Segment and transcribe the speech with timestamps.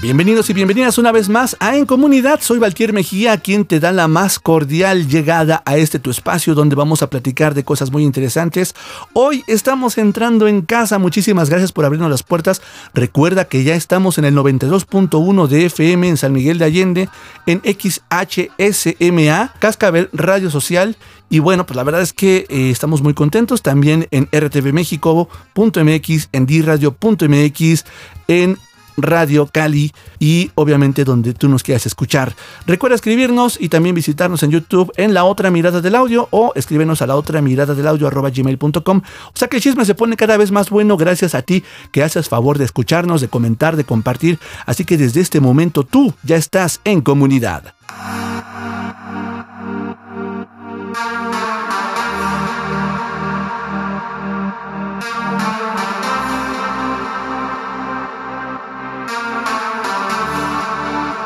[0.00, 2.38] Bienvenidos y bienvenidas una vez más a En Comunidad.
[2.40, 6.76] Soy Valtier Mejía, quien te da la más cordial llegada a este tu espacio donde
[6.76, 8.76] vamos a platicar de cosas muy interesantes.
[9.12, 11.00] Hoy estamos entrando en casa.
[11.00, 12.62] Muchísimas gracias por abrirnos las puertas.
[12.94, 17.08] Recuerda que ya estamos en el 92.1 de FM en San Miguel de Allende,
[17.46, 20.96] en XHSMA, Cascabel Radio Social.
[21.28, 26.46] Y bueno, pues la verdad es que eh, estamos muy contentos también en rtvmexico.mx, en
[26.46, 27.84] diradio.mx,
[28.28, 28.58] en
[28.98, 32.34] Radio Cali y obviamente donde tú nos quieras escuchar.
[32.66, 37.00] Recuerda escribirnos y también visitarnos en YouTube en La Otra Mirada del Audio o escríbenos
[37.02, 39.02] a la otra mirada del audio arroba gmail.com.
[39.26, 42.02] O sea que el chisme se pone cada vez más bueno gracias a ti que
[42.02, 44.38] haces favor de escucharnos, de comentar, de compartir.
[44.66, 47.74] Así que desde este momento tú ya estás en comunidad.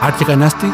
[0.02, 0.66] Насти,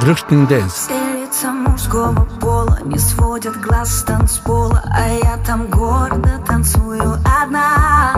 [0.00, 0.72] Дрюшкин Дэнс.
[0.72, 8.14] Все лица мужского пола не сводят глаз с танцпола А я там гордо танцую одна.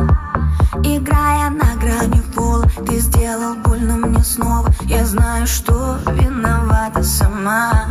[0.84, 4.69] Играя на грани пола Ты сделал больно мне снова.
[4.82, 7.87] Я знаю, что виновата сама.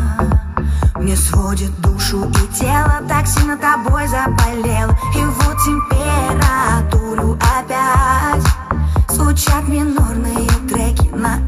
[0.93, 4.95] Мне сводит душу и тело Так сильно тобой заболело.
[5.15, 8.45] И вот температуру опять
[9.09, 11.39] Звучат минорные треки на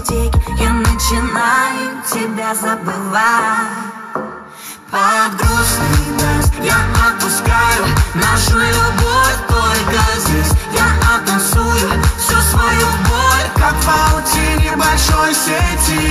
[0.00, 3.90] дискотеке Я начинаю тебя забывать.
[4.90, 13.74] Под грустный дождь я отпускаю Нашу любовь только здесь Я оттанцую всю свою боль Как
[13.74, 16.10] в паутине большой сети.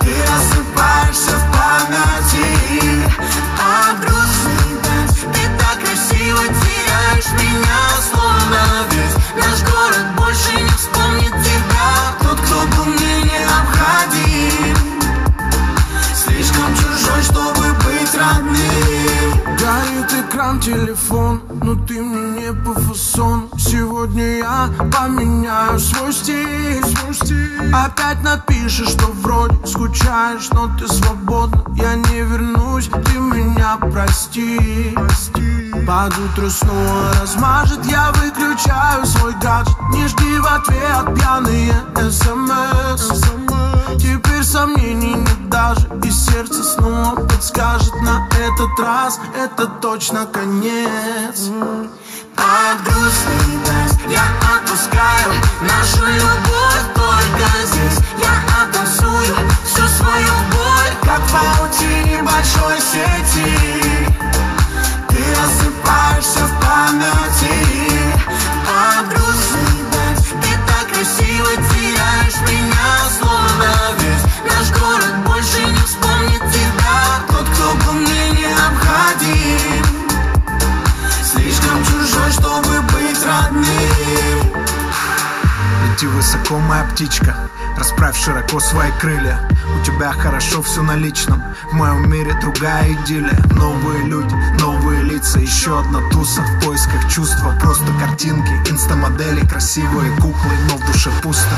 [0.00, 3.10] Ты рассыпаешься в памяти.
[3.58, 5.57] Под грустный дождь Ты
[6.36, 7.80] теряешь меня
[8.10, 11.88] Словно весь наш город больше не вспомнит тебя
[12.22, 14.76] Тот, кто был мне необходим.
[16.14, 17.57] Слишком чужой, чтобы
[20.28, 27.72] экран, телефон, но ты мне не по фасону Сегодня я поменяю свой стиль, свой стиль.
[27.72, 35.72] Опять напишешь, что вроде скучаешь, но ты свободна Я не вернусь, ты меня прости, прости.
[35.86, 39.76] Под утро снова размажет, я выключаю свой гаджет.
[39.92, 41.74] Не жди в ответ пьяные
[42.10, 43.57] смс
[43.96, 49.18] Теперь сомнений нет даже И сердце снова подскажет на этот раз.
[49.36, 51.48] Это точно конец.
[52.36, 54.24] Под грустный дождь я
[54.56, 55.32] отпускаю
[55.62, 57.98] Нашу любовь только здесь.
[58.18, 64.12] Я оттанцую всю свою боль Как в паутине большой сети.
[65.08, 67.54] Ты рассыпаешься в памяти.
[68.66, 73.08] Под грустный дождь Ты так красиво теряешь меня
[74.44, 77.24] наш город больше не вспомнит тебя.
[77.28, 79.84] Тот, кто был мне необходим.
[81.22, 83.68] Слишком чужой, чтобы быть родным.
[85.84, 87.48] Лети высоко, моя птичка
[87.78, 89.38] Расправь широко свои крылья.
[89.80, 91.40] У тебя хорошо все на личном
[91.70, 93.38] В моем мире другая идиллия.
[93.54, 94.87] Новые люди, новые
[95.18, 97.54] лица Еще одна туса в поисках чувства.
[97.60, 101.56] Просто картинки, инстамодели Красивые куклы, но в душе пусто.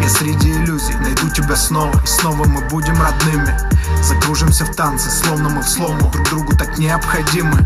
[0.00, 3.56] Я среди иллюзий найду тебя снова И снова мы будем родными.
[4.02, 6.10] Закружимся в танце, словно мы в слому.
[6.10, 7.58] Друг другу так необходимы.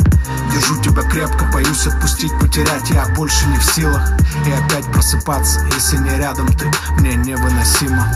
[0.52, 2.90] Держу тебя крепко, боюсь отпустить, потерять.
[2.90, 4.10] Я больше не в силах.
[4.46, 6.70] И опять просыпаться, если не рядом ты.
[6.99, 8.12] Мне невыносимо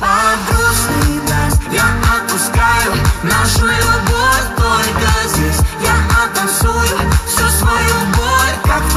[0.00, 1.82] Под грустный дождь я
[2.14, 2.92] отпускаю
[3.24, 5.58] Нашу любовь только здесь.
[5.82, 8.94] Я оттанцую всю свою боль Как в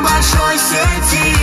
[0.00, 1.34] большой сети.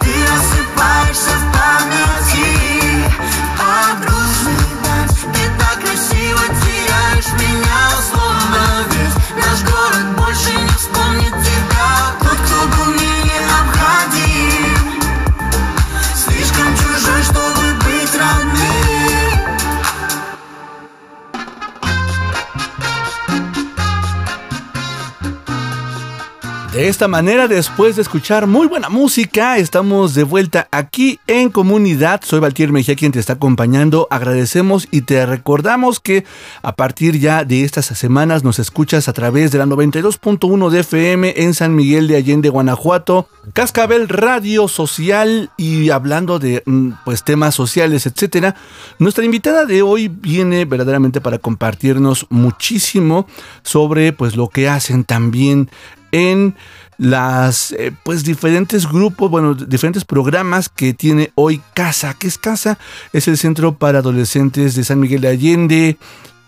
[0.00, 3.12] Ты рассыпаешься в памяти.
[3.58, 9.16] Под грустный дождь Ты так красиво теряешь меня Словно весь.
[9.36, 12.14] Наш город больше не вспомнит тебя.
[12.20, 13.07] Тот, кто был мне
[26.78, 32.20] De esta manera, después de escuchar muy buena música, estamos de vuelta aquí en comunidad.
[32.22, 34.06] Soy Valtier Mejía quien te está acompañando.
[34.12, 36.24] Agradecemos y te recordamos que
[36.62, 41.34] a partir ya de estas semanas nos escuchas a través de la 92.1 de FM
[41.38, 47.56] en San Miguel de Allende, Guanajuato, Cascabel Radio Social y hablando de mm, pues temas
[47.56, 48.54] sociales, etcétera.
[49.00, 53.26] Nuestra invitada de hoy viene verdaderamente para compartirnos muchísimo
[53.64, 55.70] sobre pues lo que hacen también
[56.12, 56.54] en
[56.98, 62.14] las eh, pues diferentes grupos, bueno, diferentes programas que tiene hoy Casa.
[62.18, 62.78] ¿Qué es Casa?
[63.12, 65.96] Es el Centro para Adolescentes de San Miguel de Allende,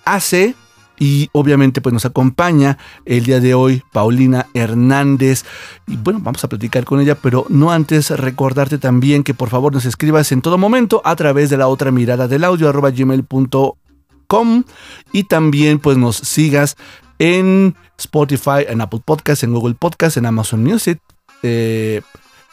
[0.04, 0.54] AC.
[1.02, 2.76] Y obviamente pues nos acompaña
[3.06, 5.44] el día de hoy Paulina Hernández.
[5.86, 9.72] Y bueno, vamos a platicar con ella, pero no antes recordarte también que por favor
[9.72, 14.64] nos escribas en todo momento a través de la otra mirada del audio arroba gmail.com
[15.12, 16.76] y también pues nos sigas
[17.20, 20.98] en Spotify, en Apple Podcasts, en Google Podcasts, en Amazon Music.
[21.42, 22.02] eh,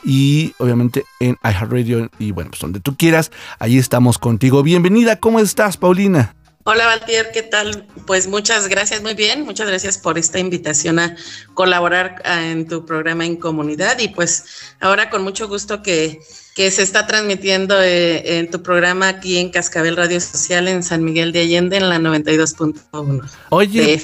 [0.03, 4.61] y obviamente en iHeartRadio y bueno, pues donde tú quieras, ahí estamos contigo.
[4.61, 6.35] Bienvenida, ¿cómo estás, Paulina?
[6.65, 7.87] Hola Valtier, ¿qué tal?
[8.05, 11.15] Pues muchas gracias, muy bien, muchas gracias por esta invitación a
[11.55, 16.19] colaborar ah, en tu programa en comunidad y pues ahora con mucho gusto que,
[16.57, 21.03] que se está transmitiendo eh, en tu programa aquí en Cascabel Radio Social en San
[21.03, 24.01] Miguel de Allende en la 92.1 de Oye,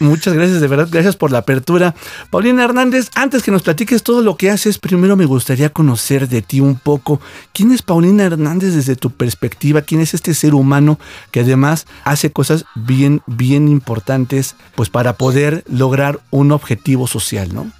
[0.00, 1.94] muchas gracias, de verdad, gracias por la apertura.
[2.28, 6.42] Paulina Hernández, antes que nos platiques todo lo que haces, primero me gustaría conocer de
[6.42, 7.18] ti un poco.
[7.54, 9.80] ¿Quién es Paulina Hernández desde tu perspectiva?
[9.80, 11.00] ¿Quién es este ser humano
[11.30, 17.72] que además hace cosas bien, bien importantes, pues para poder lograr un objetivo social, ¿no?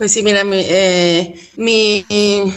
[0.00, 2.06] Pues sí, mira, mi, eh, mi-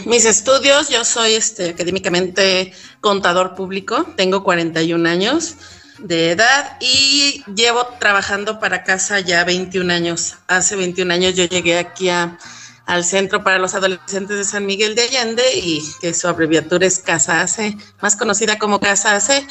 [0.06, 5.56] mis estudios, yo soy este, académicamente contador público, tengo 41 años
[5.98, 10.36] de edad y llevo trabajando para casa ya 21 años.
[10.46, 12.38] Hace 21 años yo llegué aquí a-
[12.86, 16.98] al Centro para los Adolescentes de San Miguel de Allende y que su abreviatura es
[16.98, 19.46] Casa AC, más conocida como Casa AC.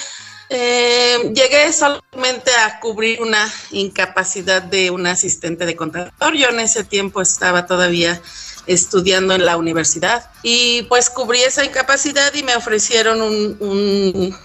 [0.50, 6.12] Eh, llegué solamente a cubrir una incapacidad de un asistente de contador.
[6.36, 8.22] Yo en ese tiempo estaba todavía
[8.66, 14.38] estudiando en la universidad y pues cubrí esa incapacidad y me ofrecieron un, un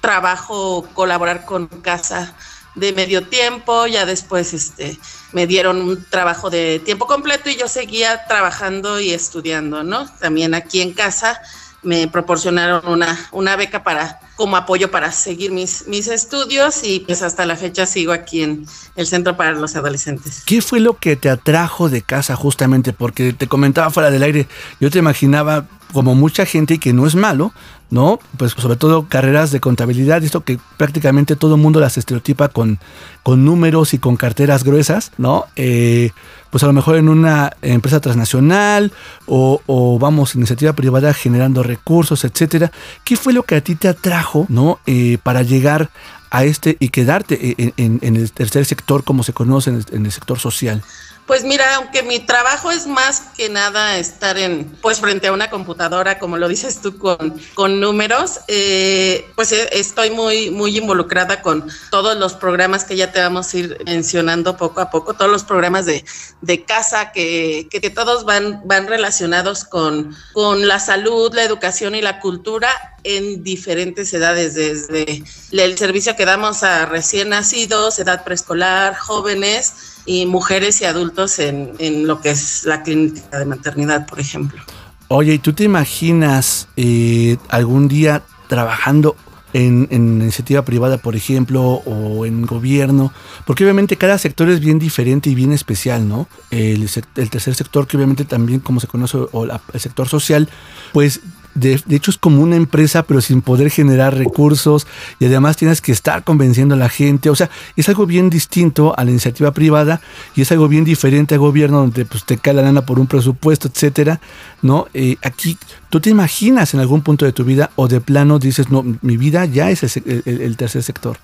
[0.00, 2.34] trabajo, colaborar con casa
[2.74, 4.98] de medio tiempo, ya después este,
[5.32, 10.06] me dieron un trabajo de tiempo completo y yo seguía trabajando y estudiando, ¿no?
[10.20, 11.40] También aquí en casa
[11.82, 17.22] me proporcionaron una, una beca para como apoyo para seguir mis, mis estudios y pues
[17.22, 20.42] hasta la fecha sigo aquí en el Centro para los Adolescentes.
[20.44, 22.92] ¿Qué fue lo que te atrajo de casa justamente?
[22.92, 24.46] Porque te comentaba fuera del aire,
[24.78, 27.52] yo te imaginaba como mucha gente y que no es malo,
[27.90, 28.18] ¿no?
[28.36, 32.78] Pues sobre todo carreras de contabilidad, esto que prácticamente todo el mundo las estereotipa con,
[33.22, 35.46] con números y con carteras gruesas, ¿no?
[35.56, 36.10] Eh,
[36.50, 38.92] pues a lo mejor en una empresa transnacional
[39.26, 42.72] o, o, vamos, iniciativa privada generando recursos, etcétera.
[43.04, 44.78] ¿Qué fue lo que a ti te atrajo, ¿no?
[44.86, 45.90] Eh, para llegar
[46.30, 50.12] a este y quedarte en, en, en el tercer sector como se conoce en el
[50.12, 50.82] sector social?
[51.26, 55.50] Pues mira, aunque mi trabajo es más que nada estar en, pues frente a una
[55.50, 61.68] computadora, como lo dices tú, con, con números, eh, pues estoy muy, muy involucrada con
[61.90, 65.42] todos los programas que ya te vamos a ir mencionando poco a poco, todos los
[65.42, 66.04] programas de,
[66.42, 71.96] de casa que, que, que, todos van, van relacionados con, con la salud, la educación
[71.96, 72.68] y la cultura
[73.02, 80.26] en diferentes edades, desde el servicio que damos a recién nacidos, edad preescolar, jóvenes y
[80.26, 84.62] mujeres y adultos en, en, lo que es la clínica de maternidad, por ejemplo.
[85.08, 89.16] Oye, ¿y tú te imaginas eh, algún día trabajando
[89.52, 93.12] en, en, iniciativa privada, por ejemplo, o en gobierno,
[93.46, 96.28] porque obviamente cada sector es bien diferente y bien especial, ¿no?
[96.50, 100.48] El, el tercer sector, que obviamente también, como se conoce, o la, el sector social,
[100.92, 101.20] pues
[101.56, 104.86] de, hecho es como una empresa, pero sin poder generar recursos
[105.18, 107.30] y además tienes que estar convenciendo a la gente.
[107.30, 110.00] O sea, es algo bien distinto a la iniciativa privada
[110.34, 113.06] y es algo bien diferente al gobierno donde pues, te cae la lana por un
[113.06, 114.20] presupuesto, etcétera.
[114.62, 114.86] ¿no?
[114.94, 115.58] Eh, aquí,
[115.90, 119.16] ¿tú te imaginas en algún punto de tu vida o de plano dices, no, mi
[119.16, 121.18] vida ya es el tercer sector?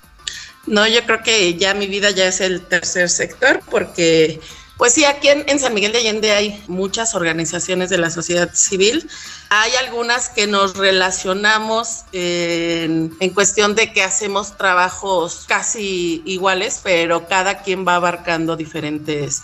[0.65, 4.39] No, yo creo que ya mi vida ya es el tercer sector porque
[4.83, 9.09] pues sí, aquí en, San Miguel de Allende hay muchas organizaciones de la sociedad civil.
[9.47, 17.61] Hay algunas que nos relacionamos en, cuestión de que hacemos trabajos casi iguales, pero cada
[17.61, 19.43] quien va abarcando diferentes,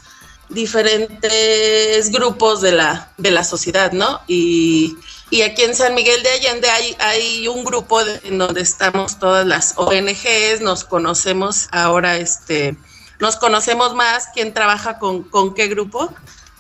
[0.50, 4.20] diferentes grupos de la, de la sociedad, ¿no?
[4.28, 4.98] Y,
[5.30, 9.48] y aquí en San Miguel de Allende hay, hay un grupo en donde estamos todas
[9.48, 12.76] las ONGs, nos conocemos ahora, este
[13.20, 16.14] nos conocemos más, quién trabaja con, con qué grupo.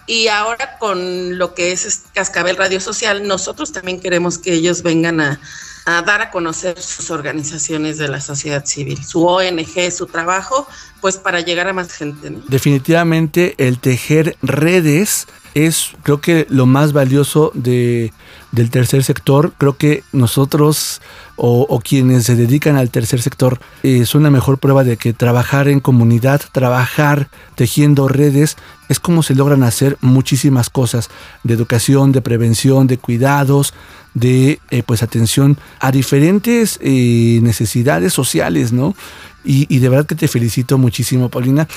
[0.05, 5.21] Y ahora con lo que es Cascabel Radio Social, nosotros también queremos que ellos vengan
[5.21, 5.39] a,
[5.85, 10.67] a, dar a conocer sus organizaciones de la sociedad civil, su ONG, su trabajo,
[10.99, 12.31] pues para llegar a más gente.
[12.47, 18.11] Definitivamente el tejer redes es creo que lo más valioso de,
[18.51, 19.53] del tercer sector.
[19.57, 21.01] Creo que nosotros
[21.35, 25.69] o, quienes se dedican al tercer sector eh, son la mejor prueba de que trabajar
[25.69, 28.57] en comunidad, trabajar tejiendo redes,
[28.89, 31.09] es como se logran hacer muchísimas cosas
[31.43, 33.73] de educación, de prevención, de cuidados,
[34.13, 38.95] de eh, pues atención a diferentes eh, necesidades sociales, ¿no?
[39.43, 41.67] Y, y, de verdad que te felicito muchísimo, Paulina.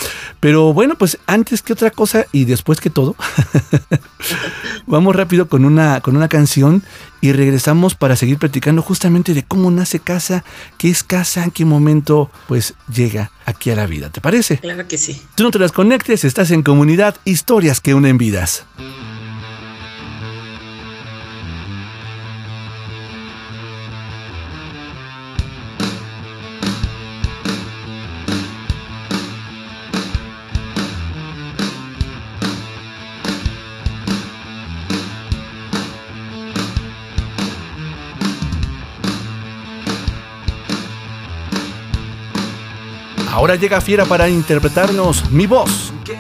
[0.40, 3.14] Pero bueno, pues antes que otra cosa y después que todo,
[4.87, 6.83] vamos rápido con una, con una canción
[7.21, 10.45] y regresamos para seguir platicando justamente de cómo nace casa,
[10.76, 14.11] qué es casa, en qué momento pues llega aquí a la vida.
[14.11, 14.59] ¿Te parece?
[14.59, 15.23] Claro que sí.
[15.37, 18.64] Tú no te las conectes, estás en comunidad, historias que unen vidas.
[43.42, 45.92] Ahora llega Fiera para interpretarnos mi voz.
[46.04, 46.16] Qué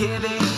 [0.00, 0.49] vas, que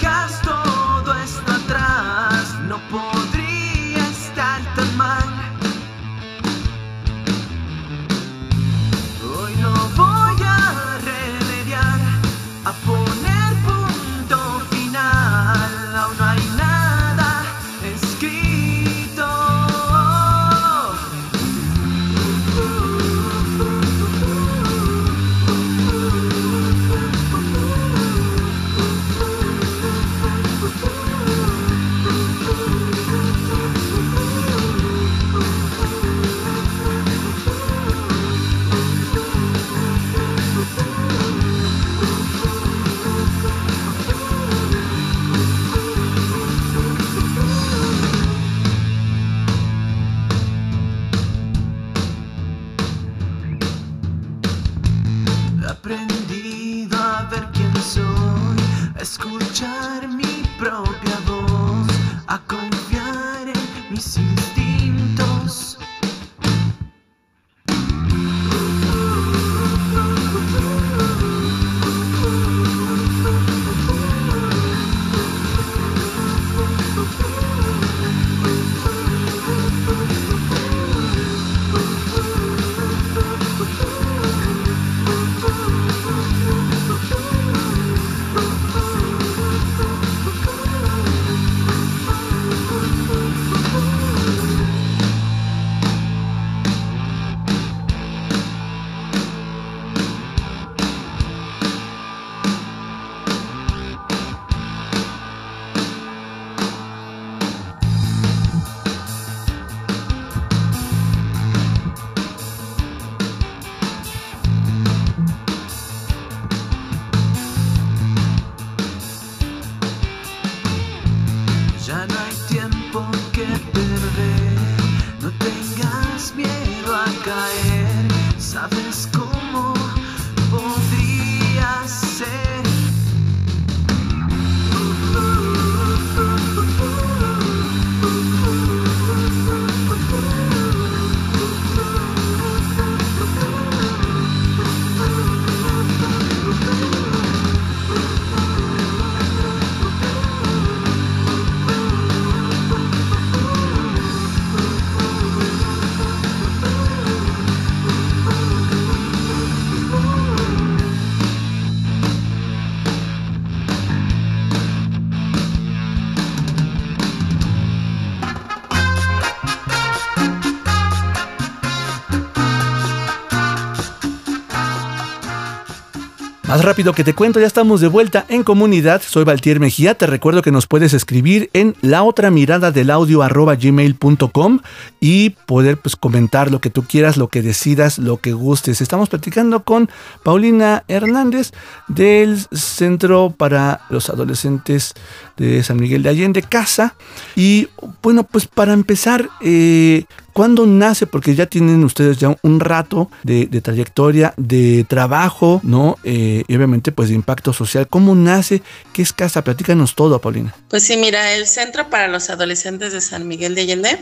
[176.63, 179.03] Rápido que te cuento, ya estamos de vuelta en comunidad.
[179.05, 179.97] Soy Valtier Mejía.
[179.97, 184.61] Te recuerdo que nos puedes escribir en la otra mirada del audio gmail.com
[185.01, 188.81] y poder pues, comentar lo que tú quieras, lo que decidas, lo que gustes.
[188.81, 189.91] Estamos platicando con
[190.23, 191.51] Paulina Hernández
[191.89, 194.95] del Centro para los Adolescentes
[195.37, 196.95] de San Miguel de Allende, Casa.
[197.35, 197.71] Y
[198.05, 201.07] bueno, pues para empezar, eh, ¿Cuándo nace?
[201.07, 205.99] Porque ya tienen ustedes ya un rato de, trayectoria, de trabajo, ¿no?
[206.05, 207.87] Eh, y obviamente pues de impacto social.
[207.89, 208.63] ¿Cómo nace?
[208.93, 209.45] ¿Qué es Casa?
[209.45, 210.55] Platícanos todo, Paulina.
[210.69, 213.99] Pues sí, mira, el Centro para los Adolescentes de San Miguel de Allende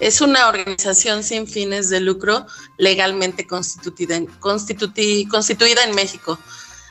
[0.00, 2.46] es una organización sin fines de lucro
[2.78, 6.38] legalmente constituida, constituida en México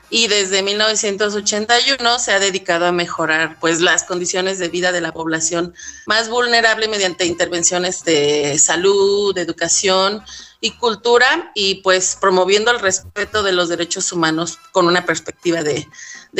[0.09, 5.11] y desde 1981 se ha dedicado a mejorar pues las condiciones de vida de la
[5.11, 5.73] población
[6.05, 10.23] más vulnerable mediante intervenciones de salud, de educación
[10.63, 15.85] y cultura y pues promoviendo el respeto de los derechos humanos con una perspectiva de,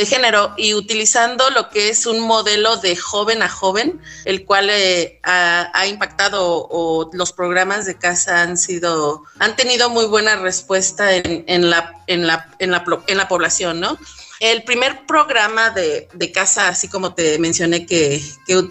[0.06, 5.20] género y utilizando lo que es un modelo de joven a joven, el cual eh,
[5.24, 11.70] ha, impactado o los programas de casa han sido, han tenido muy buena respuesta en,
[11.70, 14.00] la, en, la, en, la, en la población, ¿no?
[14.44, 18.22] El primer programa de, casa, así como te mencioné que,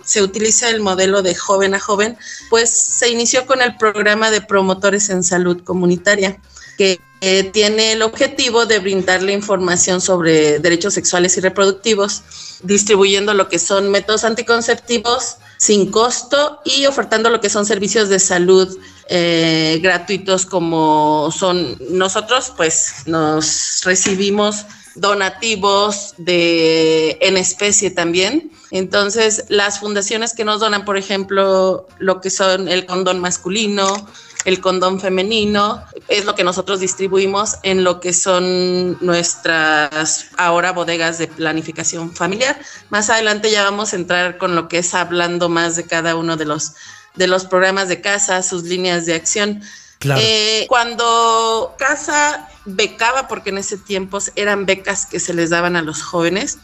[0.04, 2.18] se utiliza el modelo de joven a joven,
[2.50, 6.38] pues se inició con el programa de promotores en salud comunitaria,
[6.76, 12.22] que eh, tiene el objetivo de brindarle información sobre derechos sexuales y reproductivos,
[12.62, 18.18] distribuyendo lo que son métodos anticonceptivos sin costo y ofertando lo que son servicios de
[18.18, 18.76] salud
[19.08, 28.50] eh, gratuitos como son nosotros, pues nos recibimos donativos de en especie también.
[28.70, 34.08] Entonces, las fundaciones que nos donan, por ejemplo, lo que son el condón masculino,
[34.44, 41.18] el condón femenino, es lo que nosotros distribuimos en lo que son nuestras ahora bodegas
[41.18, 42.58] de planificación familiar.
[42.90, 46.36] Más adelante ya vamos a entrar con lo que es hablando más de cada uno
[46.36, 46.74] de los
[47.14, 49.62] de los programas de casa, sus líneas de acción.
[50.04, 55.82] Eh, cuando Casa becaba, porque en ese tiempo eran becas que se les daban a
[55.82, 56.58] los jóvenes,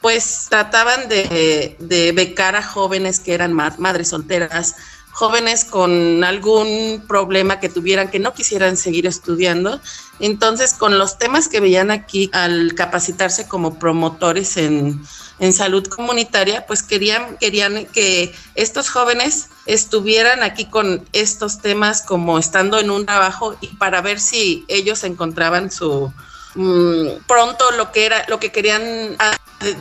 [0.00, 4.76] pues trataban de, de becar a jóvenes que eran madres solteras,
[5.18, 9.80] jóvenes con algún problema que tuvieran, que no quisieran seguir estudiando.
[10.20, 15.02] Entonces, con los temas que veían aquí al capacitarse como promotores en,
[15.52, 22.78] salud comunitaria, pues querían, querían que estos jóvenes estuvieran aquí con estos temas como estando
[22.78, 26.12] en un trabajo y para ver si ellos encontraban su,
[26.54, 29.16] mm, pronto lo que era lo que querían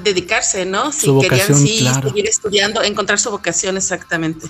[0.03, 0.91] dedicarse, ¿no?
[0.91, 4.47] Si querían sí seguir estudiando, encontrar su vocación exactamente.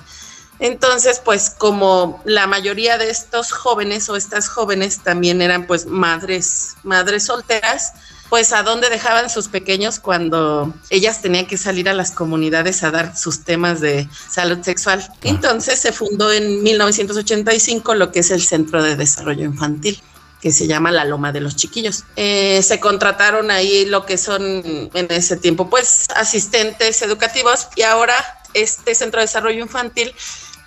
[0.60, 6.76] Entonces, pues como la mayoría de estos jóvenes o estas jóvenes también eran pues madres,
[6.84, 7.93] madres solteras,
[8.30, 12.91] pues a dónde dejaban sus pequeños cuando ellas tenían que salir a las comunidades a
[12.91, 15.08] dar sus temas de salud sexual.
[15.22, 20.02] Entonces se fundó en 1985 lo que es el Centro de Desarrollo Infantil
[20.41, 22.04] que se llama La Loma de los Chiquillos.
[22.15, 24.43] Eh, se contrataron ahí lo que son
[24.93, 28.13] en ese tiempo, pues asistentes educativos y ahora
[28.54, 30.13] este Centro de Desarrollo Infantil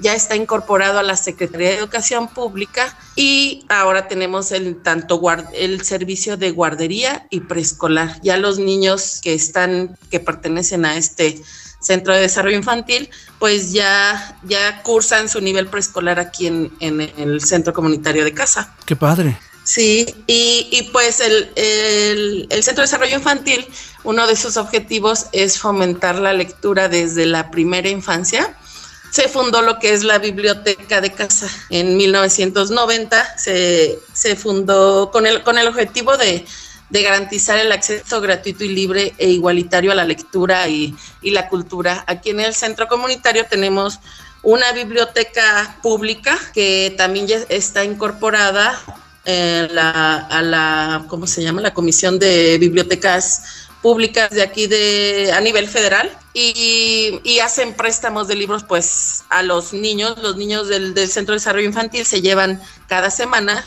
[0.01, 5.21] ya está incorporado a la Secretaría de Educación Pública y ahora tenemos el tanto
[5.53, 8.21] el servicio de guardería y preescolar.
[8.23, 11.43] Ya los niños que están que pertenecen a este
[11.81, 13.09] Centro de Desarrollo Infantil,
[13.39, 18.75] pues ya, ya cursan su nivel preescolar aquí en, el Centro Comunitario de Casa.
[18.85, 19.39] Qué padre.
[19.65, 23.67] Sí, y, pues el, el, Centro de Desarrollo Infantil,
[24.05, 28.57] uno de sus objetivos es fomentar la lectura desde la primera infancia
[29.11, 31.49] se fundó lo que es la biblioteca de casa.
[31.68, 36.44] En 1990 se, se fundó con el, con el objetivo de,
[36.90, 42.05] garantizar el acceso gratuito y libre e igualitario a la lectura y, la cultura.
[42.07, 44.01] Aquí en el centro comunitario tenemos
[44.42, 48.81] una biblioteca pública que también ya está incorporada
[49.25, 51.61] la, a la, ¿cómo se llama?
[51.61, 58.35] La Comisión de Bibliotecas públicas de aquí de a nivel federal y, hacen préstamos de
[58.35, 62.61] libros pues a los niños, los niños del, del Centro de Desarrollo Infantil se llevan
[62.87, 63.64] cada semana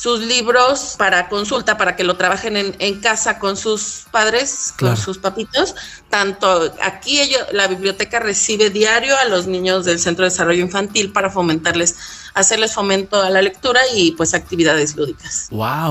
[0.00, 5.18] sus libros para consulta, para que lo trabajen en, casa con sus padres, con sus
[5.18, 5.74] papitos.
[6.08, 11.12] Tanto aquí ellos, la biblioteca recibe diario a los niños del Centro de Desarrollo Infantil
[11.12, 11.96] para fomentarles,
[12.34, 15.48] hacerles fomento a la lectura y pues actividades lúdicas.
[15.50, 15.90] Wow.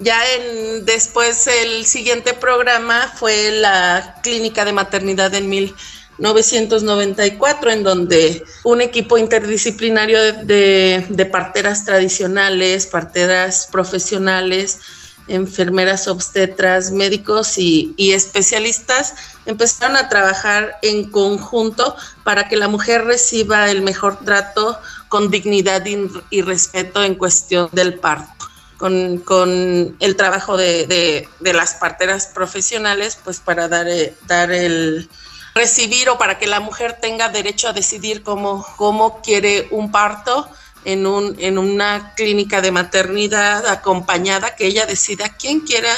[0.00, 5.74] ya en después el siguiente programa fue la clínica de maternidad en mil
[6.18, 14.80] 994, en donde un equipo interdisciplinario de, parteras tradicionales, parteras profesionales,
[15.28, 23.70] enfermeras obstetras, médicos y, especialistas empezaron a trabajar en conjunto para que la mujer reciba
[23.70, 25.84] el mejor trato con dignidad
[26.30, 28.32] y, respeto en cuestión del parto.
[28.78, 35.08] Con, el trabajo de, las parteras profesionales, pues para dar, eh, dar el
[35.54, 40.46] recibir o para que la mujer tenga derecho a decidir cómo, cómo quiere un parto
[40.84, 45.90] en, un, en una clínica de maternidad acompañada, que ella decida quién quiera,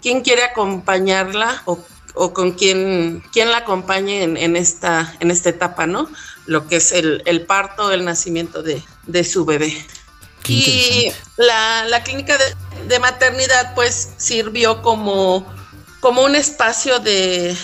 [0.00, 1.78] quién quiere acompañarla o,
[2.14, 6.08] o con quién, quién la acompañe en, en, esta, en esta etapa, ¿no?
[6.46, 9.76] Lo que es el, el parto, el nacimiento de, de su bebé.
[10.48, 15.44] Y la, la clínica de, de, maternidad pues sirvió como,
[16.00, 17.56] como un espacio de,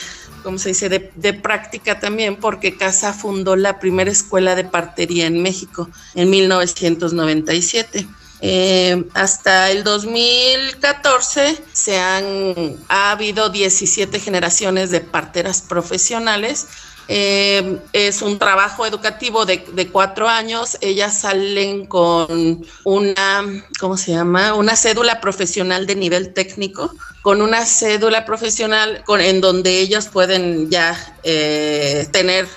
[0.42, 5.42] ¿cómo se dice?, de, práctica también, porque Casa fundó la primera escuela de partería en
[5.42, 8.06] México en 1997.
[8.44, 16.66] Eh, hasta el 2014 se han, ha habido 17 generaciones de parteras profesionales
[17.14, 20.78] eh, es un trabajo educativo de, cuatro años.
[20.80, 23.44] Ellas salen con una,
[23.78, 24.54] ¿cómo se llama?
[24.54, 30.70] Una cédula profesional de nivel técnico, con una cédula profesional con, en donde ellas pueden
[30.70, 32.48] ya eh, tener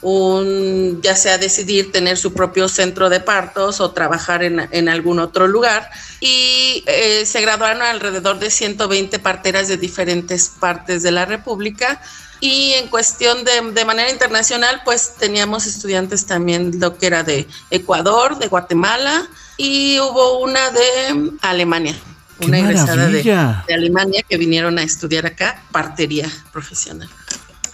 [0.00, 5.48] un, ya sea decidir tener su propio centro de partos o trabajar en, algún otro
[5.48, 5.90] lugar.
[6.20, 12.00] Y eh, se graduaron alrededor de 120 parteras de diferentes partes de la República
[12.40, 17.48] y en cuestión de, de, manera internacional, pues teníamos estudiantes también lo que era de
[17.70, 21.96] Ecuador, de Guatemala y hubo una de Alemania,
[22.40, 27.08] una ingresada de, de, Alemania que vinieron a estudiar acá partería profesional.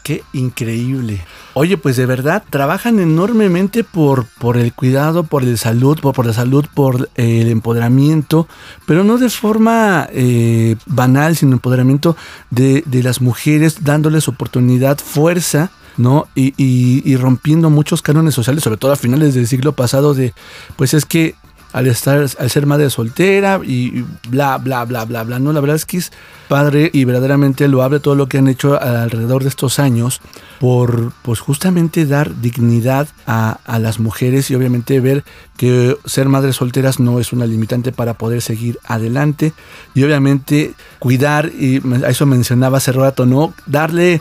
[0.02, 1.22] Qué increíble.
[1.56, 6.26] Oye, pues de verdad, trabajan enormemente por, por el cuidado, por el salud, por, por
[6.26, 8.48] la salud, por eh, el empoderamiento,
[8.86, 12.16] pero no de forma eh, banal, sino empoderamiento
[12.50, 15.70] de, de, las mujeres, dándoles oportunidad, fuerza.
[15.96, 16.26] ¿no?
[16.34, 20.34] Y, y, y rompiendo muchos cánones sociales, sobre todo a finales del siglo pasado, de
[20.74, 21.36] pues es que
[21.74, 25.40] al estar, al ser madre soltera y bla, bla, bla, bla, bla.
[25.40, 26.12] No, la verdad es que es
[26.46, 30.20] padre y verdaderamente lo abre todo lo que han hecho alrededor de estos años
[30.60, 35.24] por, pues justamente dar dignidad a, a las mujeres y obviamente ver
[35.56, 39.52] que ser madres solteras no es una limitante para poder seguir adelante
[39.94, 43.52] y obviamente cuidar, y a eso mencionaba hace rato, ¿no?
[43.66, 44.20] Darle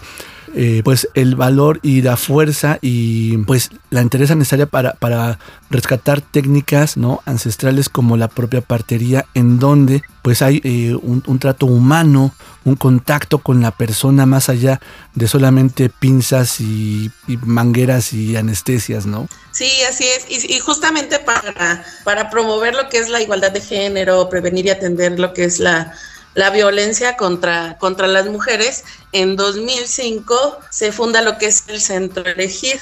[0.56, 5.40] eh, pues el valor y la fuerza y pues la interés necesaria para, para
[5.72, 11.66] rescatar técnicas no ancestrales como la propia partería en donde pues hay eh, un, trato
[11.66, 12.36] humano
[12.66, 14.80] un contacto con la persona más allá
[15.16, 17.10] de solamente pinzas y,
[17.42, 20.26] mangueras y anestesias no sí así es.
[20.30, 24.70] Y, y, justamente para para promover lo que es la igualdad de género prevenir y
[24.70, 25.94] atender lo que es la
[26.34, 32.26] la violencia contra, contra las mujeres, en 2005 se funda lo que es el Centro
[32.26, 32.80] Elegir,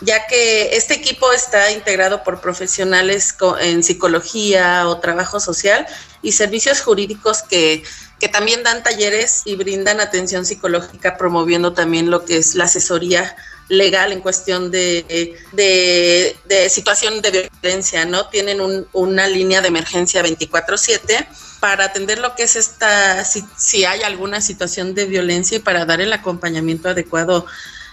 [0.00, 5.86] ya que este equipo está integrado por profesionales en psicología o trabajo social
[6.22, 7.84] y servicios jurídicos que,
[8.18, 13.36] que también dan talleres y brindan atención psicológica, promoviendo también lo que es la asesoría
[13.72, 18.26] legal en cuestión de, de, situación de violencia, ¿no?
[18.26, 18.58] Tienen
[18.92, 21.26] una línea de emergencia 24/7
[21.58, 25.86] para atender lo que es esta, si, si hay alguna situación de violencia y para
[25.86, 27.46] dar el acompañamiento adecuado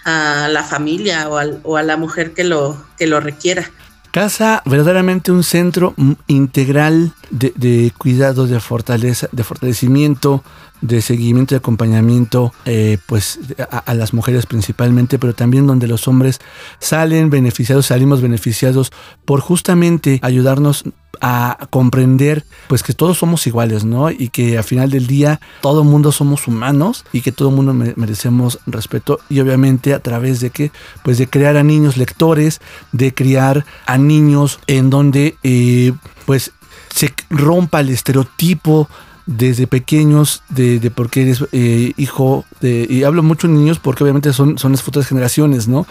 [0.04, 3.70] a la familia o, o a la mujer que lo, que lo requiera.
[4.10, 5.94] Casa verdaderamente un centro
[6.26, 10.42] integral de, de cuidado, de fortaleza, de fortalecimiento,
[10.80, 13.38] de seguimiento y acompañamiento eh, pues
[13.70, 16.40] a, las mujeres principalmente, pero también donde los hombres
[16.78, 18.92] salen beneficiados, salimos beneficiados
[19.24, 20.84] por justamente ayudarnos
[21.20, 24.10] a comprender pues que todos somos iguales, ¿no?
[24.10, 28.58] Y que al final del día todo mundo somos humanos y que todo mundo merecemos
[28.66, 32.60] respeto y obviamente a través de que pues de crear a niños lectores,
[32.92, 35.92] de criar a niños en donde eh,
[36.24, 36.52] pues
[36.94, 38.88] se rompa el estereotipo
[39.30, 43.78] desde pequeños de, de por qué eres eh, hijo de, y hablo mucho de niños
[43.78, 45.86] porque obviamente son, son las futuras generaciones, ¿no?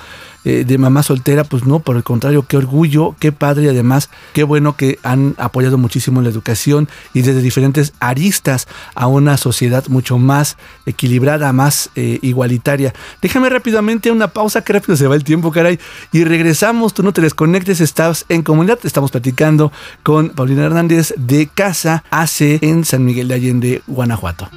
[0.46, 4.10] Eh, de mamá soltera, pues no, por el contrario, qué orgullo, qué padre y además
[4.34, 9.86] qué bueno que han apoyado muchísimo la educación y desde diferentes aristas a una sociedad
[9.90, 12.94] mucho más equilibrada, más eh, igualitaria.
[13.22, 15.78] Déjame rápidamente una pausa, que rápido se va el tiempo, caray,
[16.14, 19.74] y regresamos, tú no te desconectes, estás en comunidad, estamos platicando
[20.04, 24.50] con Paulina Hernández de Casa AC en San Miguel de Allende, Guanajuato.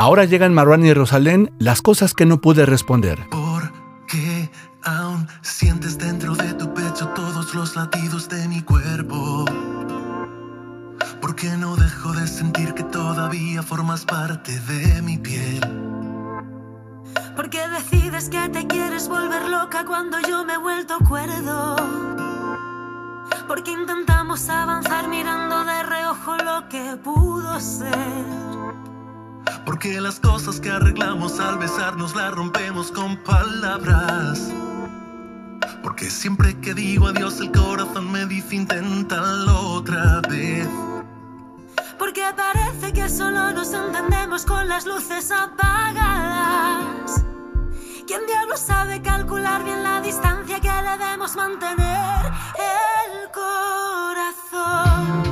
[0.00, 3.26] Ahora llegan Marwan y Rosalén, las cosas que no pude responder.
[3.30, 4.48] Porque
[4.84, 9.44] aún Sientes dentro de tu pecho todos los latidos de mi cuerpo.
[11.20, 15.60] Porque no dejo de sentir que todavía formas parte de mi piel.
[17.34, 21.74] Porque decides que te quieres volver loca cuando yo me he vuelto cuerdo.
[23.48, 28.48] Porque intentamos avanzar mirando de reojo lo que pudo ser.
[29.68, 34.50] Porque las cosas que arreglamos al besarnos las rompemos con palabras.
[35.82, 40.66] Porque siempre que digo adiós el corazón me dice inténtalo otra vez.
[41.98, 47.22] Porque parece que solo nos entendemos con las luces apagadas.
[48.06, 52.32] ¿Quién diablo sabe calcular bien la distancia que debemos mantener?
[52.56, 55.27] El corazón.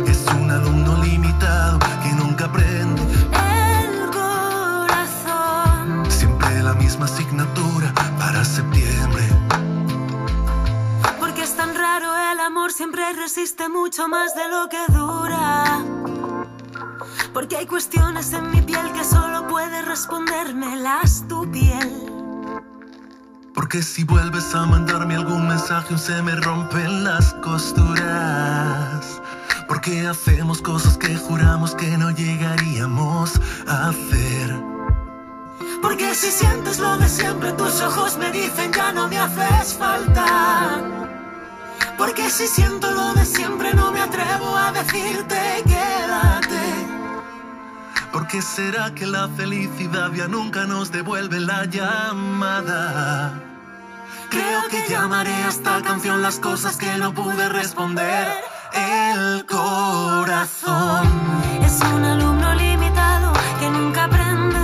[0.06, 3.02] Es un alumno limitado que nunca aprende.
[3.32, 6.08] El corazón.
[6.08, 9.24] Siempre la misma asignatura para septiembre.
[11.18, 15.82] Porque es tan raro el amor, siempre resiste mucho más de lo que dura.
[17.34, 22.21] Porque hay cuestiones en mi piel que solo puede respondérmelas tu piel.
[23.62, 29.22] Porque si vuelves a mandarme algún mensaje se me rompen las costuras.
[29.68, 34.60] Porque hacemos cosas que juramos que no llegaríamos a hacer.
[35.80, 40.82] Porque si sientes lo de siempre, tus ojos me dicen ya no me haces falta.
[41.96, 46.64] Porque si siento lo de siempre, no me atrevo a decirte quédate.
[48.10, 53.50] Porque será que la felicidad ya nunca nos devuelve la llamada.
[54.32, 58.26] Creo que llamaré a esta canción las cosas que no pude responder.
[58.72, 61.06] El corazón,
[61.62, 64.58] Es un alumno limitado que nunca aprende.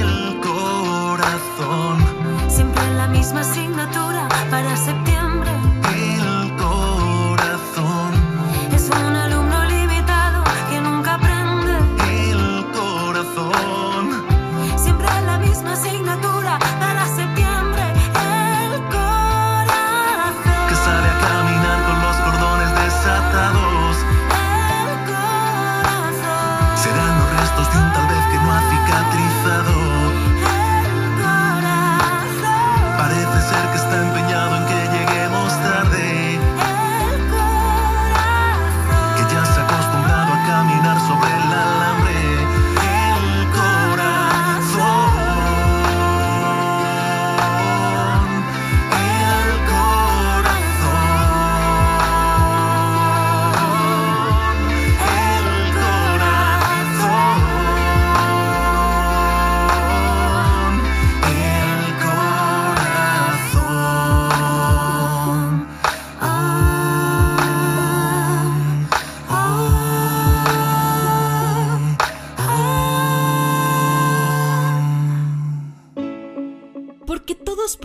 [0.00, 1.98] el corazón,
[2.48, 5.01] Siempre en la misma asignatura para septiembre.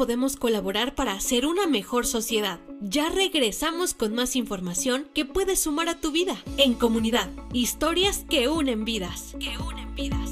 [0.07, 2.61] Podemos colaborar para hacer una mejor sociedad.
[2.79, 6.37] Ya regresamos con más información que puedes sumar a tu vida.
[6.55, 9.35] En comunidad, historias que unen vidas.
[9.37, 10.31] Que unen vidas.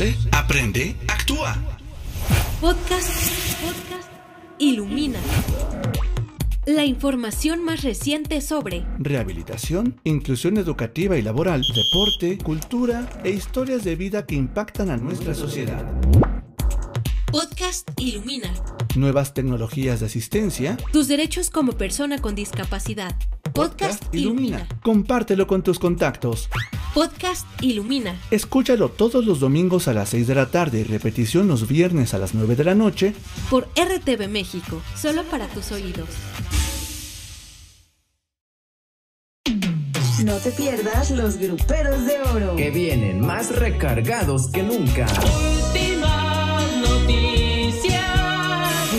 [0.00, 1.58] Conoce, aprende, actúa.
[2.58, 3.10] Podcast,
[3.60, 4.08] podcast,
[4.58, 5.18] ilumina.
[6.64, 13.96] La información más reciente sobre Rehabilitación, inclusión educativa y laboral, deporte, cultura e historias de
[13.96, 15.84] vida que impactan a nuestra sociedad.
[17.32, 18.52] Podcast Ilumina.
[18.96, 20.76] Nuevas tecnologías de asistencia.
[20.92, 23.14] Tus derechos como persona con discapacidad.
[23.52, 24.66] Podcast Ilumina.
[24.82, 26.48] Compártelo con tus contactos.
[26.92, 28.16] Podcast Ilumina.
[28.32, 32.18] Escúchalo todos los domingos a las 6 de la tarde y repetición los viernes a
[32.18, 33.14] las 9 de la noche.
[33.48, 34.82] Por RTV México.
[34.96, 36.08] Solo para tus oídos.
[40.24, 42.56] No te pierdas los gruperos de oro.
[42.56, 45.06] Que vienen más recargados que nunca.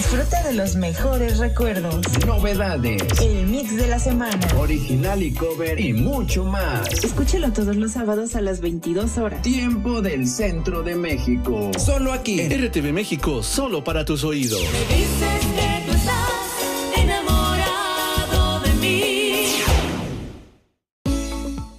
[0.01, 2.01] Disfruta de los mejores recuerdos.
[2.25, 3.03] Novedades.
[3.21, 4.39] El mix de la semana.
[4.57, 6.91] Original y cover y mucho más.
[7.03, 9.43] Escúchelo todos los sábados a las 22 horas.
[9.43, 11.69] Tiempo del centro de México.
[11.77, 12.41] Solo aquí.
[12.41, 14.59] En RTV México, solo para tus oídos.
[14.59, 19.45] Me dices que tú estás enamorado de mí.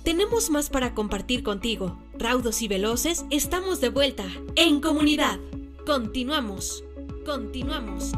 [0.04, 1.98] Tenemos más para compartir contigo.
[2.16, 5.40] Raudos y veloces, estamos de vuelta en comunidad.
[5.84, 6.84] Continuamos.
[7.24, 8.12] Continuamos.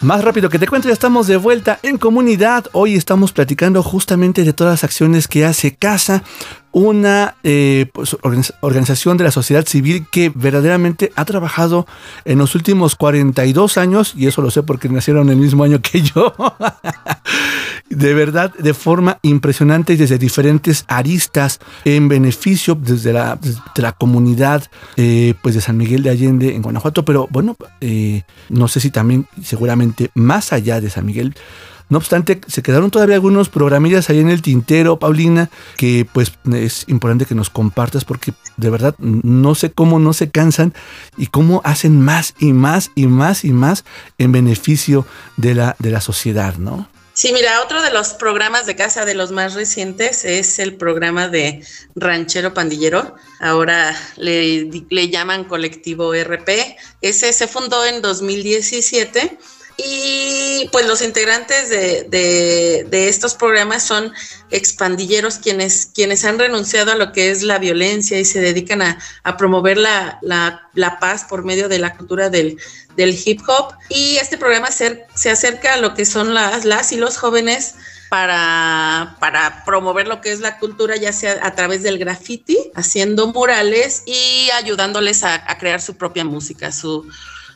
[0.00, 2.66] Más rápido que te cuento, ya estamos de vuelta en comunidad.
[2.72, 6.24] Hoy estamos platicando justamente de todas las acciones que hace Casa,
[6.72, 11.86] una eh, pues, organiz- organización de la sociedad civil que verdaderamente ha trabajado
[12.24, 16.02] en los últimos 42 años, y eso lo sé porque nacieron el mismo año que
[16.02, 16.34] yo,
[17.90, 23.92] de verdad, de forma impresionante y desde diferentes aristas en beneficio desde la, desde la
[23.92, 24.64] comunidad
[24.96, 28.90] eh, pues de San Miguel de Allende en Guanajuato, pero bueno, eh, no sé si
[28.90, 31.34] también seguramente más allá de San Miguel.
[31.92, 36.84] No obstante, se quedaron todavía algunos programillas ahí en el tintero, Paulina, que pues es
[36.88, 40.72] importante que nos compartas porque de verdad no sé cómo no se cansan
[41.18, 43.84] y cómo hacen más y más y más y más
[44.16, 45.04] en beneficio
[45.36, 46.88] de la, de la sociedad, ¿no?
[47.12, 51.28] Sí, mira, otro de los programas de casa de los más recientes es el programa
[51.28, 51.62] de
[51.94, 53.16] Ranchero Pandillero.
[53.38, 56.74] Ahora le, le llaman Colectivo RP.
[57.02, 59.38] Ese se fundó en 2017
[59.76, 64.12] y pues los integrantes de, estos programas son
[64.50, 68.98] expandilleros quienes, quienes han renunciado a lo que es la violencia y se dedican a,
[69.36, 70.18] promover la,
[71.00, 72.58] paz por medio de la cultura del,
[72.96, 73.74] del hip hop.
[73.88, 77.74] Y este programa se, se, acerca a lo que son las, las y los jóvenes
[78.08, 83.28] para, para promover lo que es la cultura, ya sea a través del graffiti, haciendo
[83.28, 87.08] murales y ayudándoles a, a crear su propia música, su,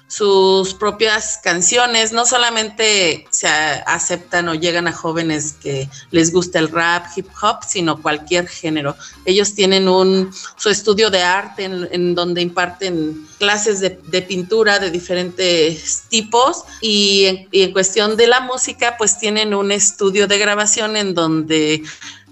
[0.09, 2.13] sus propias canciones.
[2.13, 7.59] No solamente se aceptan o llegan a jóvenes que les gusta el rap, hip hop,
[7.67, 8.97] sino cualquier género.
[9.25, 16.05] Ellos tienen un su estudio de arte en, donde imparten clases de, pintura de diferentes
[16.09, 21.83] tipos y en, cuestión de la música, pues tienen un estudio de grabación en donde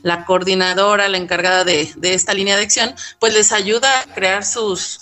[0.02, 4.44] la coordinadora, la encargada de, de, esta línea de acción, pues les ayuda a crear
[4.44, 5.00] sus,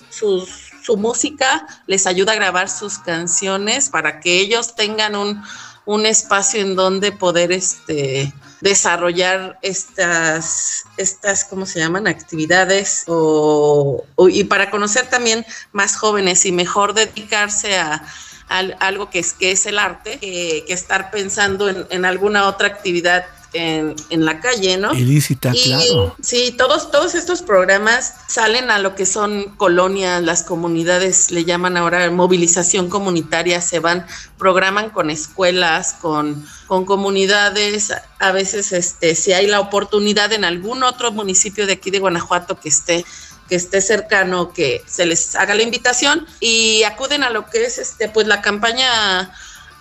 [0.82, 5.42] su música, les ayuda a grabar sus canciones para que ellos tengan un,
[5.84, 12.06] un espacio en donde poder este, desarrollar estas, estas, ¿cómo se llaman?
[12.06, 18.04] Actividades o, y para conocer también más jóvenes y mejor dedicarse a,
[18.48, 22.46] a algo que es, que es el arte, que, que estar pensando en, en alguna
[22.46, 24.94] otra actividad en, en, la calle, ¿no?
[24.94, 26.16] Ilícita, y, claro.
[26.22, 31.76] Sí, todos, todos estos programas salen a lo que son colonias, las comunidades, le llaman
[31.76, 34.06] ahora movilización comunitaria, se van,
[34.38, 40.82] programan con escuelas, con, con comunidades, a veces este, si hay la oportunidad en algún
[40.82, 43.04] otro municipio de aquí de Guanajuato que esté
[43.48, 47.76] que esté cercano, que se les haga la invitación y acuden a lo que es
[47.76, 49.30] este, pues la campaña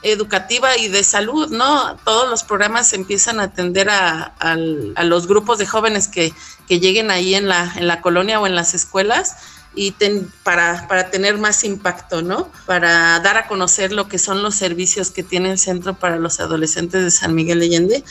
[0.03, 1.97] educativa y de salud, ¿no?
[2.03, 4.33] Todos los programas empiezan a atender a,
[5.03, 6.33] los grupos de jóvenes que,
[6.67, 9.35] lleguen ahí en la, colonia o en las escuelas
[9.75, 9.93] y
[10.43, 12.49] para, tener más impacto, ¿no?
[12.65, 16.39] Para dar a conocer lo que son los servicios que tiene el Centro para los
[16.39, 18.03] Adolescentes de San Miguel de Allende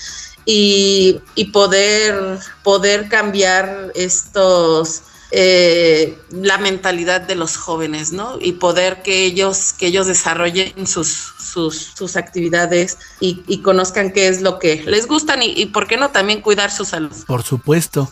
[0.44, 1.20] y,
[1.52, 5.02] poder cambiar estos...
[5.32, 8.38] Eh, la mentalidad de los jóvenes, ¿no?
[8.40, 14.26] Y poder que ellos, que ellos desarrollen sus, sus, sus actividades y, y, conozcan qué
[14.26, 17.12] es lo que les gustan y, y, por qué no también cuidar su salud.
[17.28, 18.10] Por supuesto.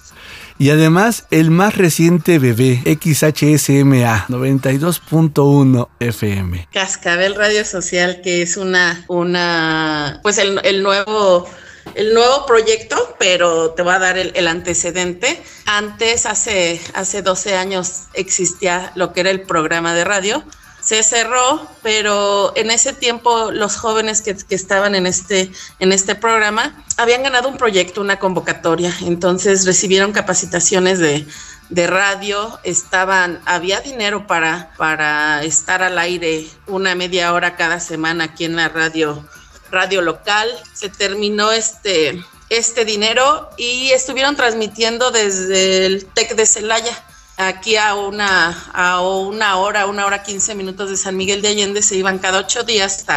[0.58, 6.68] Y además, el más reciente bebé, XHSMA 92.1 FM.
[6.72, 11.48] Cascabel Radio Social, que es una, una, pues el, el nuevo
[11.94, 15.42] el nuevo proyecto, pero te voy a dar el, el, antecedente.
[15.66, 20.44] Antes, hace, hace 12 años, existía lo que era el programa de radio.
[20.80, 26.14] Se cerró, pero en ese tiempo los jóvenes que, que estaban en este, en este
[26.14, 28.94] programa habían ganado un proyecto, una convocatoria.
[29.02, 31.26] Entonces recibieron capacitaciones de,
[31.68, 38.24] de radio, estaban, había dinero para, para estar al aire una media hora cada semana
[38.24, 39.26] aquí en la radio
[39.70, 47.04] radio local, se terminó este, este dinero y estuvieron transmitiendo desde el TEC de Celaya.
[47.36, 51.82] aquí a una, a una hora, una hora quince minutos de San Miguel de Allende,
[51.82, 53.16] se iban cada ocho días a,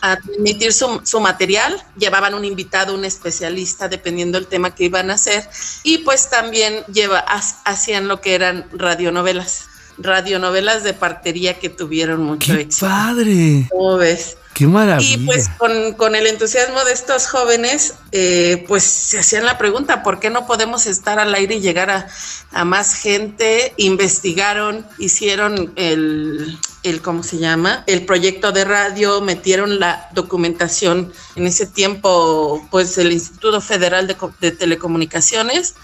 [0.00, 5.10] a transmitir su, su, material, llevaban un invitado, un especialista, dependiendo del tema que iban
[5.10, 5.48] a hacer,
[5.84, 7.24] y pues también lleva,
[7.64, 9.70] hacían lo que eran radionovelas
[10.00, 13.66] radionovelas de partería que tuvieron mucho ¡Qué padre!
[13.70, 14.36] ¿Cómo ves?
[14.54, 15.14] ¡Qué maravilla!
[15.14, 20.02] Y pues con, con el entusiasmo de estos jóvenes, eh, pues se hacían la pregunta,
[20.02, 22.08] ¿por qué no podemos estar al aire y llegar a,
[22.52, 23.72] a más gente?
[23.76, 27.84] Investigaron, hicieron el, el, ¿cómo se llama?
[27.86, 34.16] El proyecto de radio, metieron la documentación en ese tiempo, pues el Instituto Federal de,
[34.40, 35.74] de Telecomunicaciones.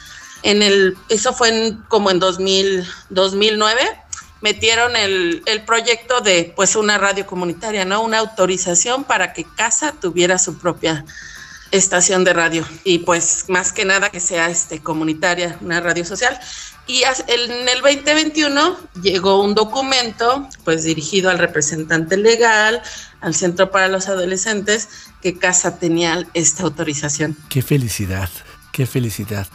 [0.42, 3.80] En el, eso fue en, como en 2000, 2009
[4.40, 8.02] metieron el, el, proyecto de pues una radio comunitaria, ¿no?
[8.02, 11.04] Una autorización para que Casa tuviera su propia
[11.70, 16.38] estación de radio y pues más que nada que sea este comunitaria, una radio social.
[16.86, 22.80] Y en el 2021 llegó un documento pues dirigido al representante legal,
[23.20, 24.88] al Centro para los Adolescentes,
[25.20, 27.36] que Casa tenía esta autorización.
[27.48, 28.30] Qué felicidad,
[28.70, 29.48] qué felicidad.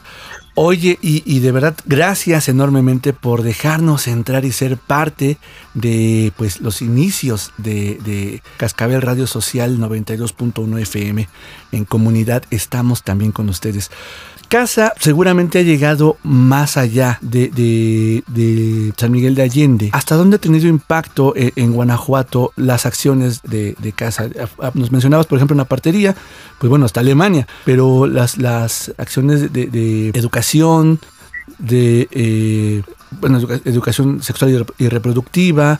[0.53, 5.37] Oye, y, de verdad, gracias enormemente por dejarnos entrar y ser parte
[5.73, 11.29] de pues, los inicios de, de Cascabel Radio Social 92.1 FM.
[11.71, 13.91] En comunidad estamos también con ustedes.
[14.51, 18.21] Casa seguramente ha llegado más allá de,
[18.97, 19.89] San Miguel de Allende.
[19.93, 24.27] ¿Hasta dónde ha tenido impacto en, en Guanajuato las acciones de, de, Casa?
[24.73, 26.17] Nos mencionabas, por ejemplo, una partería,
[26.59, 30.99] pues bueno, hasta Alemania, pero las, acciones de, educación,
[31.57, 32.83] de eh,
[33.63, 35.79] educación sexual y reproductiva,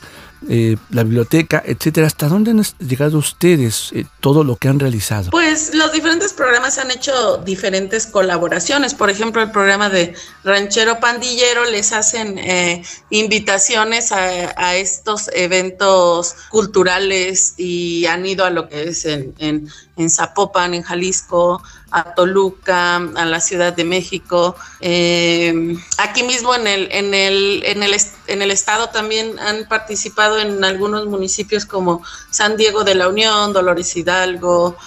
[0.49, 2.07] eh, la biblioteca, etcétera.
[2.07, 5.29] ¿Hasta dónde han llegado ustedes eh, todo lo que han realizado?
[5.29, 8.95] Pues los diferentes programas han hecho diferentes colaboraciones.
[8.95, 17.55] Por ejemplo, el programa de Ranchero Pandillero les hacen eh, invitaciones a, estos eventos culturales
[17.57, 21.61] y han ido a lo que es en, en Zapopan, en Jalisco,
[21.91, 24.55] a Toluca, a la Ciudad de México.
[24.79, 27.95] Eh, aquí mismo en el, en, el, en, el,
[28.27, 33.53] en el estado también han participado en algunos municipios como San Diego de la Unión,
[33.53, 34.77] Dolores Hidalgo,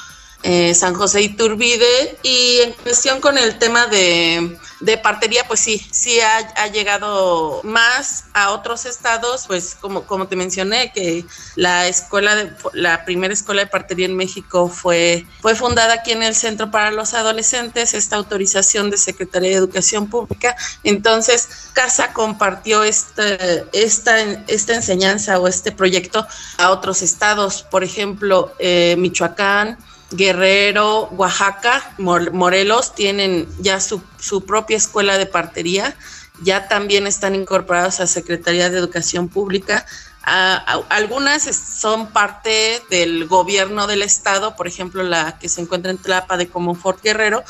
[0.43, 2.19] eh, San José Iturbide.
[2.23, 8.25] Y en cuestión con el tema de, de partería, pues sí, sí ha, llegado más
[8.35, 11.25] a otros estados, pues como, como te mencioné, que
[11.57, 16.23] la escuela de, la primera escuela de partería en México fue, fue fundada aquí en
[16.23, 20.57] el Centro para los Adolescentes, esta autorización de Secretaría de Educación Pública.
[20.83, 26.27] Entonces, Casa compartió este, esta, esta enseñanza o este proyecto
[26.59, 29.79] a otros estados, por ejemplo, eh, Michoacán,
[30.17, 34.01] Guerrero, Oaxaca, Morelos tienen ya su,
[34.47, 35.97] propia escuela de partería,
[36.43, 39.87] ya también están incorporados a Secretaría de Educación Pública.
[40.23, 46.37] Algunas son parte del gobierno del estado, por ejemplo, la que se encuentra en Tlapa
[46.37, 47.45] de Comonfort Guerrero,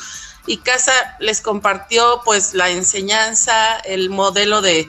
[0.47, 4.87] y Casa les compartió pues la enseñanza, el modelo de,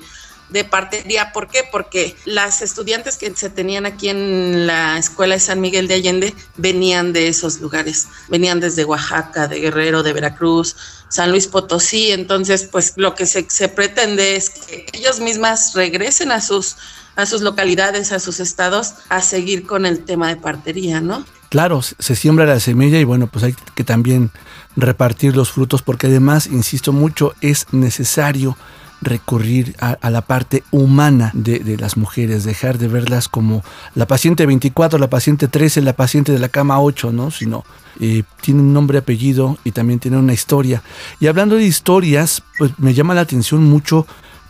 [0.49, 1.33] de partería.
[1.33, 1.65] ¿Por qué?
[1.71, 6.35] Porque las estudiantes que se tenían aquí en la escuela de San Miguel de Allende
[6.57, 10.77] venían de esos lugares, venían desde Oaxaca, de Guerrero, de Veracruz,
[11.09, 12.13] San Luis Potosí.
[12.13, 16.77] Entonces, pues lo que se, pretende es que ellos mismas regresen a sus
[17.17, 21.25] a sus localidades, a sus estados, a seguir con el tema de partería, ¿no?
[21.49, 24.31] Claro, se siembra la semilla y bueno, pues hay que también
[24.77, 28.59] repartir los frutos porque además, insisto mucho, es necesario
[29.03, 33.63] recurrir a, la parte humana de, de, las mujeres, dejar de verlas como
[33.95, 37.31] la paciente 24, la paciente 13, la paciente de la cama 8, ¿no?
[37.31, 37.65] Sino
[38.01, 40.83] eh, tiene un nombre, apellido y también tiene una historia.
[41.21, 44.07] Y hablando de historias, pues me llama la atención mucho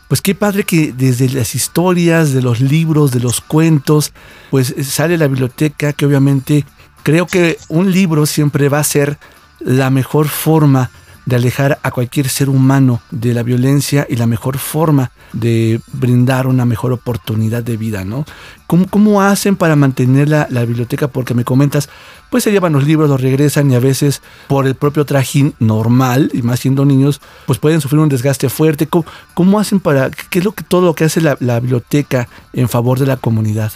[0.08, 4.12] pues qué padre que desde las historias, de los libros, de los cuentos,
[4.50, 6.64] pues sale la biblioteca que obviamente
[7.02, 9.18] creo que un libro siempre va a ser
[9.58, 10.90] la mejor forma
[11.26, 16.46] de alejar a cualquier ser humano de la violencia y la mejor forma de brindar
[16.46, 18.24] una mejor oportunidad de vida, ¿no?
[18.68, 21.08] ¿Cómo, cómo hacen para mantener la, la, biblioteca?
[21.08, 21.88] Porque me comentas,
[22.30, 26.30] pues se llevan los libros, los regresan y a veces por el propio trajín normal,
[26.32, 28.86] y más siendo niños, pues pueden sufrir un desgaste fuerte.
[28.86, 29.04] ¿Cómo,
[29.34, 32.68] cómo hacen para, qué es lo que todo lo que hace la, la biblioteca en
[32.68, 33.72] favor de la comunidad?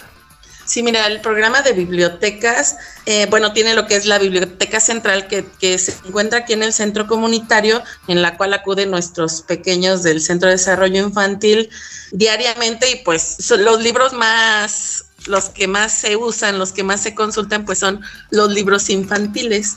[0.71, 5.27] Sí, mira, el programa de bibliotecas, eh, bueno, tiene lo que es la biblioteca central
[5.27, 10.21] que, se encuentra aquí en el centro comunitario, en la cual acuden nuestros pequeños del
[10.21, 11.69] Centro de Desarrollo Infantil
[12.13, 17.01] diariamente y pues son los libros más, los que más se usan, los que más
[17.01, 17.99] se consultan, pues son
[18.29, 19.75] los libros infantiles.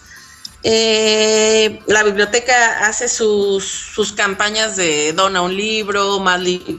[0.66, 6.24] Eh, la biblioteca hace sus, sus, campañas de dona un libro,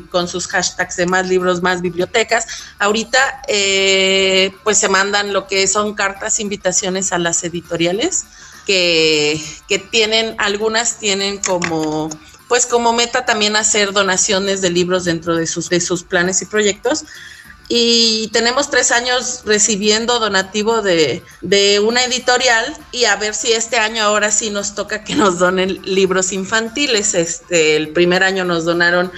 [0.10, 2.48] con sus hashtags de más libros, más bibliotecas.
[2.80, 8.26] Ahorita, eh, pues se mandan lo que son cartas, invitaciones a las editoriales,
[8.66, 12.10] que, que tienen, algunas tienen como
[12.48, 16.46] pues como meta también hacer donaciones de libros dentro de sus, de sus planes y
[16.46, 17.06] proyectos
[17.68, 23.78] y tenemos tres años recibiendo donativo de, de, una editorial y a ver si este
[23.78, 27.16] año ahora sí nos toca que nos donen libros infantiles.
[27.16, 29.11] Este, el primer año nos donaron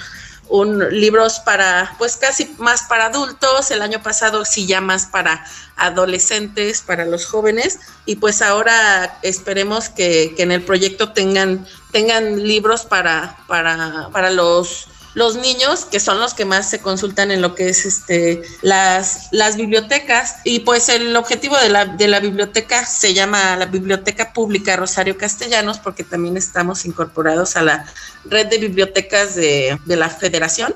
[0.49, 5.45] un, libros para, pues casi más para adultos, el año pasado sí ya más para
[5.75, 12.43] adolescentes, para los jóvenes, y pues ahora esperemos que, que en el proyecto tengan, tengan
[12.43, 14.87] libros para, para, para los
[15.17, 19.29] los niños, que son los que más se consultan en lo que es este las,
[19.31, 20.35] las bibliotecas.
[20.43, 25.17] Y pues el objetivo de la, de la biblioteca se llama la Biblioteca Pública Rosario
[25.17, 27.85] Castellanos, porque también estamos incorporados a la
[28.25, 30.75] red de bibliotecas de, de la Federación.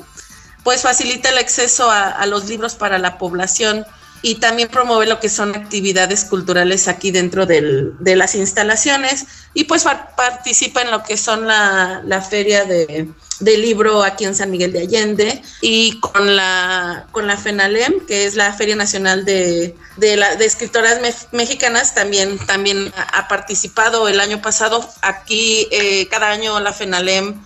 [0.63, 3.85] Pues facilita el acceso a, a los libros para la población
[4.21, 9.65] y también promueve lo que son actividades culturales aquí dentro del, de las instalaciones y
[9.65, 13.07] pues participa en lo que son la, la feria de,
[13.39, 18.35] libro aquí en San Miguel de Allende y con la, con la FENALEM, que es
[18.35, 20.99] la Feria Nacional de, de, la, de Escritoras
[21.31, 24.87] Mexicanas, también, también ha participado el año pasado.
[25.01, 27.41] Aquí eh, cada año la FENALEM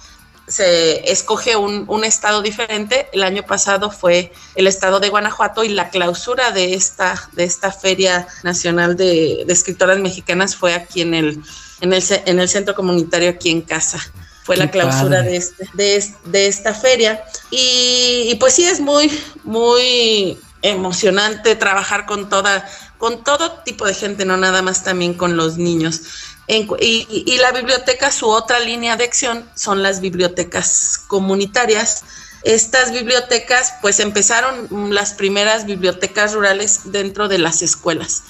[0.48, 3.08] se escoge un, un, estado diferente.
[3.14, 7.72] El año pasado fue el estado de Guanajuato y la clausura de esta, de esta
[7.72, 11.42] Feria Nacional de, de Escritoras Mexicanas fue aquí en el,
[11.82, 14.00] en el, en el centro comunitario aquí en casa.
[14.44, 17.24] Fue la clausura de, este, de, de, esta feria.
[17.50, 19.12] Y, y, pues sí, es muy,
[19.44, 22.70] muy emocionante trabajar con toda,
[23.00, 26.02] con todo tipo de gente, no nada más también con los niños
[26.48, 32.04] y, la biblioteca, su otra línea de acción son las bibliotecas comunitarias.
[32.44, 38.24] Estas bibliotecas, pues empezaron las primeras bibliotecas rurales dentro de las escuelas.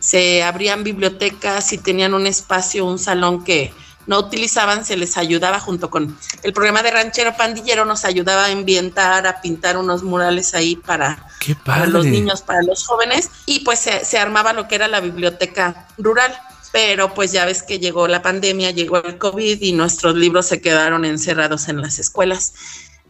[0.00, 3.72] Se abrían bibliotecas y tenían un espacio, un salón que
[4.06, 8.50] no utilizaban, se les ayudaba junto con el programa de Ranchero Pandillero, nos ayudaba a
[8.50, 11.24] ambientar, a pintar unos murales ahí para,
[11.64, 15.00] para los niños, para los jóvenes, y pues se, se armaba lo que era la
[15.00, 16.36] biblioteca rural
[16.72, 20.60] pero pues ya ves que llegó la pandemia, llegó el COVID y nuestros libros se
[20.60, 22.54] quedaron encerrados en las escuelas.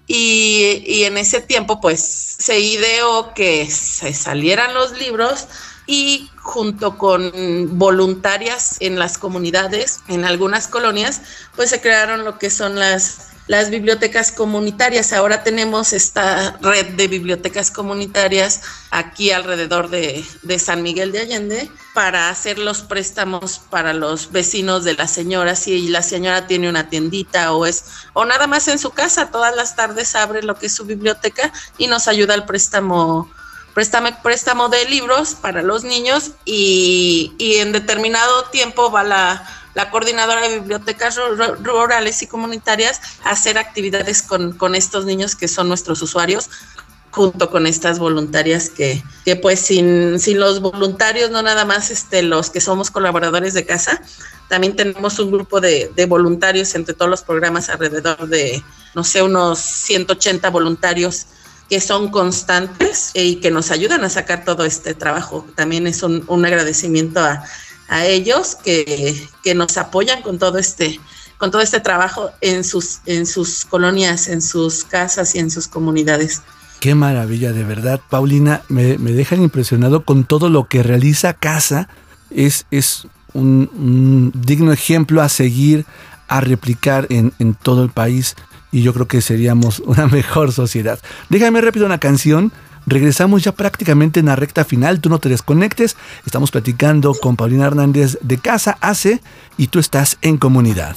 [0.09, 5.47] Y, en ese tiempo pues se ideó que se salieran los libros
[5.87, 7.33] y junto con
[7.79, 11.23] voluntarias en las comunidades, en algunas colonias,
[11.57, 15.13] pues se crearon lo que son las las bibliotecas comunitarias.
[15.13, 20.25] Ahora tenemos esta red de bibliotecas comunitarias aquí alrededor de,
[20.59, 25.57] San Miguel de Allende para hacer los préstamos para los vecinos de la señora.
[25.57, 29.55] Si la señora tiene una tiendita o es, o nada más en su casa, todas
[29.57, 33.31] las tardes abre lo que es su biblioteca y nos ayuda al préstamo
[33.75, 39.91] préstamo, préstamo de libros para los niños y, y en determinado tiempo va la la
[39.91, 41.19] coordinadora de bibliotecas
[41.63, 46.51] rurales y comunitarias hacer actividades con, con estos niños que son nuestros usuarios
[47.11, 52.23] junto con estas voluntarias que, que pues sin, sin, los voluntarios, no nada más este,
[52.23, 54.01] los que somos colaboradores de casa,
[54.49, 58.63] también tenemos un grupo de, de, voluntarios entre todos los programas alrededor de,
[58.95, 61.27] no sé, unos 180 voluntarios
[61.69, 65.47] que son constantes y que nos ayudan a sacar todo este trabajo.
[65.55, 67.45] También es un, un agradecimiento a,
[67.89, 71.01] a ellos que, que, nos apoyan con todo este
[71.39, 75.67] con todo este trabajo en sus en sus colonias, en sus casas y en sus
[75.67, 76.43] comunidades.
[76.81, 81.89] Qué maravilla, de verdad, Paulina, me, me dejan impresionado con todo lo que realiza Casa.
[82.31, 85.87] Es, es un, un digno ejemplo a seguir,
[86.27, 88.35] a replicar en, en todo el país
[88.73, 90.99] y yo creo que seríamos una mejor sociedad.
[91.29, 92.53] Déjame rápido una canción
[92.87, 95.97] Regresamos ya prácticamente en la recta final, tú no te desconectes,
[96.27, 99.21] estamos platicando con Paulina Hernández de Casa Hace
[99.57, 100.97] y tú estás en comunidad.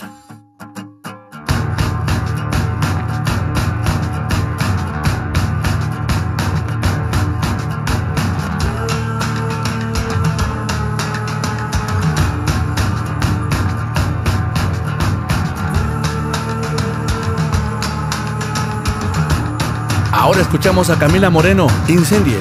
[20.26, 22.40] Ahora escuchamos a Camila Moreno, Incendie.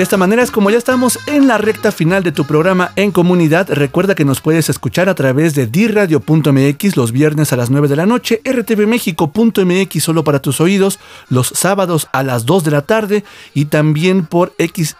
[0.00, 3.12] De esta manera es como ya estamos en la recta final de tu programa en
[3.12, 3.68] comunidad.
[3.68, 7.96] Recuerda que nos puedes escuchar a través de diradio.mx los viernes a las 9 de
[7.96, 13.24] la noche, rtvmexico.mx solo para tus oídos, los sábados a las 2 de la tarde
[13.52, 14.94] y también por XHSMA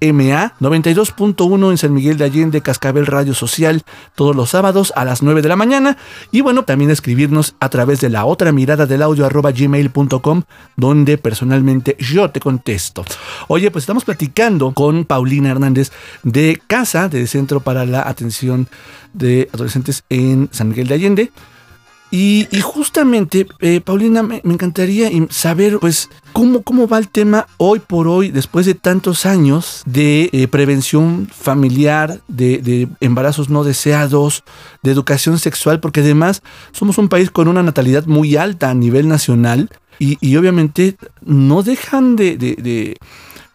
[0.00, 3.82] 92.1 en San Miguel de Allende, Cascabel Radio Social,
[4.14, 5.98] todos los sábados a las 9 de la mañana.
[6.32, 10.44] Y bueno, también escribirnos a través de la otra mirada del audio arroba gmail.com,
[10.76, 13.04] donde personalmente yo te contesto.
[13.48, 15.90] Oye, pues estamos platicando con Paulina Hernández
[16.22, 18.68] de Casa, del Centro para la Atención
[19.12, 21.32] de Adolescentes en San Miguel de Allende.
[22.12, 28.06] Y, justamente, eh, Paulina, me, encantaría saber, pues, cómo, cómo va el tema hoy por
[28.06, 34.44] hoy, después de tantos años de eh, prevención familiar, de, de, embarazos no deseados,
[34.84, 39.08] de educación sexual, porque además somos un país con una natalidad muy alta a nivel
[39.08, 39.68] nacional
[40.00, 42.96] y, obviamente no dejan de, de, de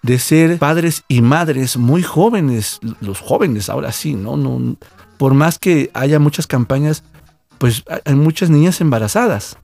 [0.06, 4.38] de ser padres y madres muy jóvenes, los jóvenes ahora sí, ¿no?
[4.38, 4.78] no
[5.18, 7.04] por más que haya muchas campañas,
[7.58, 9.58] pues hay muchas niñas embarazadas.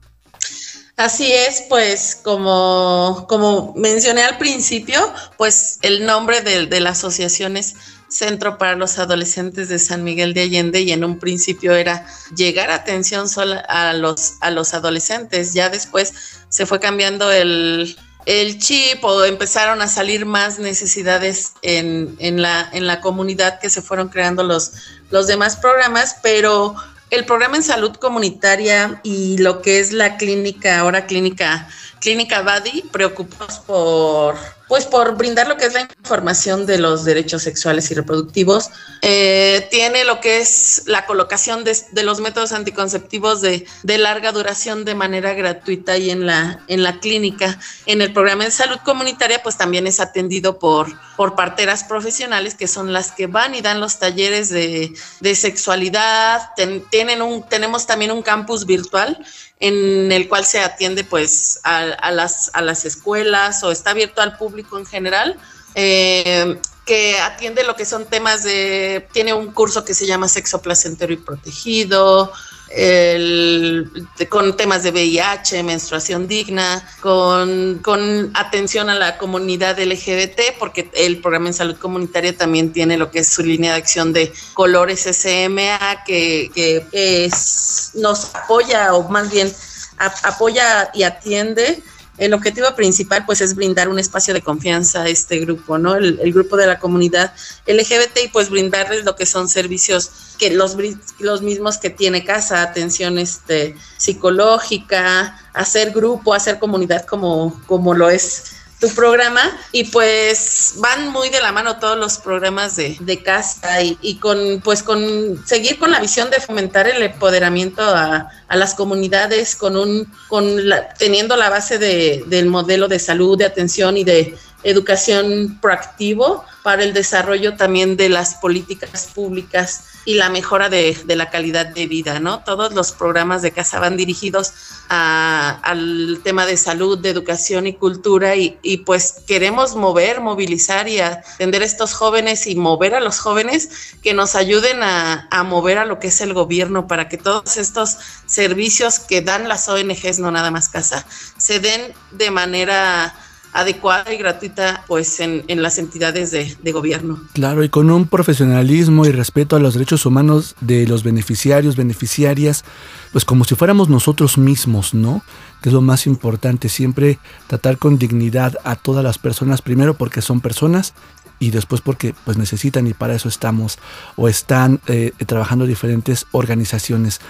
[0.96, 5.00] Así es, pues como, como mencioné al principio,
[5.38, 7.76] pues el nombre de, la asociación es
[8.08, 12.70] Centro para los Adolescentes de San Miguel de Allende y en un principio era llegar
[12.70, 15.54] atención sola a los, a los adolescentes.
[15.54, 16.12] Ya después
[16.50, 17.96] se fue cambiando el,
[18.26, 23.70] el chip o empezaron a salir más necesidades en, en, la, en la comunidad que
[23.70, 24.72] se fueron creando los,
[25.10, 26.74] los demás programas, pero
[27.10, 31.68] el programa en salud comunitaria y lo que es la clínica, ahora clínica,
[32.00, 34.36] clínica Badi, preocupados por
[34.72, 38.70] pues por brindar lo que es la información de los derechos sexuales y reproductivos.
[39.02, 44.32] Eh, tiene lo que es la colocación de, de los métodos anticonceptivos de, de, larga
[44.32, 47.60] duración de manera gratuita y en la, en la clínica.
[47.84, 52.66] En el programa de salud comunitaria, pues también es atendido por, por parteras profesionales que
[52.66, 56.48] son las que van y dan los talleres de, de sexualidad.
[56.88, 59.22] Tienen un, tenemos también un campus virtual
[59.62, 64.20] en el cual se atiende pues a, a, las, a las escuelas o está abierto
[64.20, 65.38] al público en general.
[65.76, 70.60] Eh, que atiende lo que son temas de, tiene un curso que se llama sexo
[70.60, 72.32] placentero y protegido,
[72.74, 80.90] el, con temas de VIH, menstruación digna, con, con, atención a la comunidad LGBT, porque
[80.94, 84.32] el programa en salud comunitaria también tiene lo que es su línea de acción de
[84.54, 89.52] colores SMA, que, que es, nos apoya o más bien
[89.98, 91.82] apoya y atiende
[92.18, 95.96] el objetivo principal pues es brindar un espacio de confianza a este grupo, ¿no?
[95.96, 97.32] El, el, grupo de la comunidad
[97.66, 100.76] LGBT y pues brindarles lo que son servicios que los,
[101.20, 108.10] los mismos que tiene casa, atención este, psicológica, hacer grupo, hacer comunidad como, como lo
[108.10, 113.22] es tu programa y pues van muy de la mano todos los programas de, de
[113.22, 118.28] casa y, y, con pues con seguir con la visión de fomentar el empoderamiento a,
[118.48, 123.38] a las comunidades con un con la, teniendo la base de, del modelo de salud,
[123.38, 130.14] de atención y de educación proactivo para el desarrollo también de las políticas públicas y
[130.14, 132.40] la mejora de, de, la calidad de vida, ¿no?
[132.40, 134.52] Todos los programas de casa van dirigidos
[134.88, 141.00] a, al tema de salud, de educación y cultura y, pues queremos mover, movilizar y
[141.00, 145.78] atender a estos jóvenes y mover a los jóvenes que nos ayuden a, a mover
[145.78, 150.18] a lo que es el gobierno para que todos estos servicios que dan las ONGs,
[150.18, 151.06] no nada más casa,
[151.36, 153.14] se den de manera
[153.52, 157.20] adecuada y gratuita pues en, en las entidades de, de, gobierno.
[157.34, 162.64] Claro, y con un profesionalismo y respeto a los derechos humanos de los beneficiarios, beneficiarias,
[163.12, 165.22] pues como si fuéramos nosotros mismos, ¿no?
[165.60, 170.22] Que es lo más importante, siempre tratar con dignidad a todas las personas, primero porque
[170.22, 170.94] son personas
[171.42, 173.78] y después porque pues necesitan y para eso estamos
[174.14, 177.20] o están eh, trabajando diferentes organizaciones.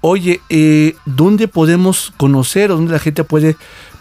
[0.00, 3.56] Oye, eh, ¿dónde podemos conocer o dónde la gente puede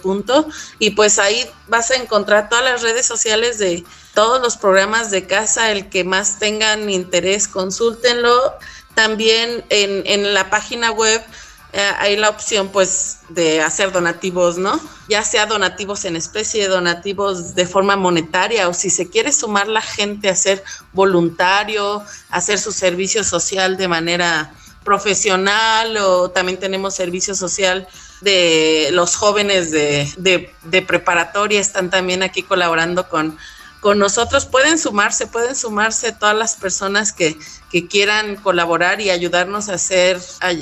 [0.80, 3.84] y pues ahí vas a encontrar todas las redes sociales de
[4.20, 8.54] todos los programas de casa, el que más tengan interés, consúltenlo.
[8.94, 11.24] También en, en la página web
[11.72, 14.78] eh, hay la opción pues de hacer donativos, ¿no?
[15.08, 19.82] Ya sea donativos en especie, donativos de forma monetaria o si se quiere sumar la
[19.82, 24.54] gente a ser voluntario, hacer su servicio social de manera
[24.84, 27.88] profesional o también tenemos servicio social
[28.20, 33.38] de los jóvenes de, de, de preparatoria, están también aquí colaborando con
[33.80, 34.46] con nosotros.
[34.46, 37.38] Pueden sumarse, pueden sumarse todas las personas que,
[37.72, 40.20] que quieran colaborar y ayudarnos a hacer,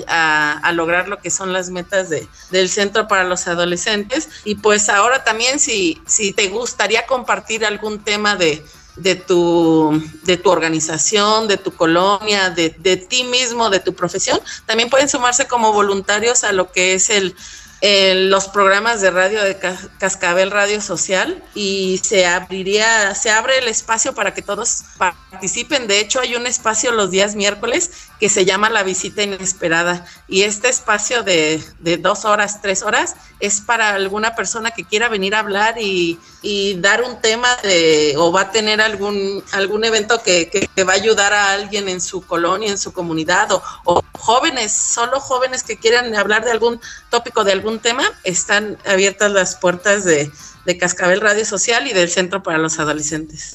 [0.08, 4.30] a, a, lograr lo que son las metas de, del Centro para los Adolescentes.
[4.46, 8.64] Y pues ahora también si, si te gustaría compartir algún tema de,
[8.98, 14.40] de tu, de tu organización, de tu colonia, de, de ti mismo, de tu profesión,
[14.66, 17.36] también pueden sumarse como voluntarios a lo que es el
[17.82, 19.58] en los programas de radio de
[20.00, 25.88] Cascabel Radio Social y se abriría, se abre el espacio para que todos participen.
[25.88, 30.42] De hecho, hay un espacio los días miércoles que se llama La Visita Inesperada y
[30.42, 35.36] este espacio de, de dos horas, tres horas es para alguna persona que quiera venir
[35.36, 36.20] a hablar y,
[36.50, 40.94] y dar un tema de, o va a tener algún, algún evento que, que, va
[40.94, 45.64] a ayudar a alguien en su colonia, en su comunidad o, o jóvenes, solo jóvenes
[45.64, 46.80] que quieran hablar de algún
[47.10, 50.32] tópico de algún tema, están abiertas las puertas de,
[50.68, 53.54] de Cascabel Radio Social y del Centro para los Adolescentes.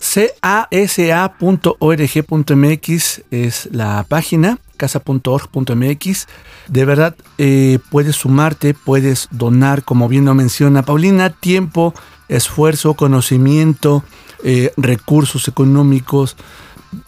[1.51, 6.26] casa.org.mx es la página, casa.org.mx.
[6.68, 11.95] De verdad, eh, puedes sumarte, puedes donar, como bien lo menciona Paulina, tiempo,
[12.37, 14.05] esfuerzo, conocimiento,
[14.45, 16.37] eh, recursos económicos.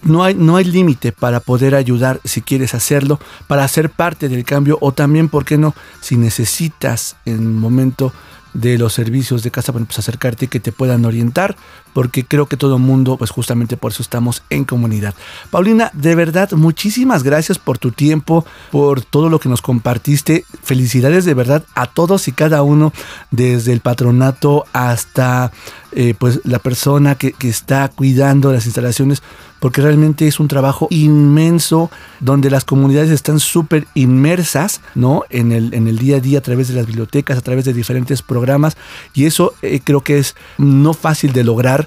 [0.03, 4.45] No hay, no hay límite para poder ayudar si quieres hacerlo, para ser parte del
[4.45, 5.75] cambio o también, ¿por qué no?
[6.01, 8.13] Si necesitas en un momento
[8.55, 11.57] de los servicios de casa, bueno, pues acercarte y que te puedan orientar,
[11.95, 15.15] porque creo que todo el mundo, pues justamente por eso estamos en comunidad.
[15.51, 20.45] Paulina, de verdad, muchísimas gracias por tu tiempo, por todo lo que nos compartiste.
[20.63, 22.93] Felicidades de verdad a todos y cada uno,
[23.31, 25.53] desde el patronato hasta
[25.93, 29.23] eh, pues la persona que, que está cuidando las instalaciones,
[29.61, 31.91] porque realmente es un trabajo inmenso
[32.21, 35.23] donde las comunidades están súper inmersas, ¿no?
[35.31, 37.73] En el, en el día a día a través de las bibliotecas, a través de
[37.73, 38.77] diferentes programas
[39.15, 41.84] y eso eh, creo que es no fácil de lograr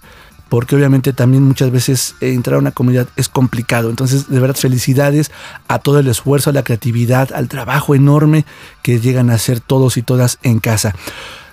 [0.49, 3.89] porque obviamente también muchas veces eh, entrar a una comunidad es complicado.
[3.89, 5.31] Entonces, de verdad, felicidades
[5.67, 8.45] a todo el esfuerzo, a la creatividad, al trabajo enorme
[8.81, 10.95] que llegan a hacer todos y todas en casa.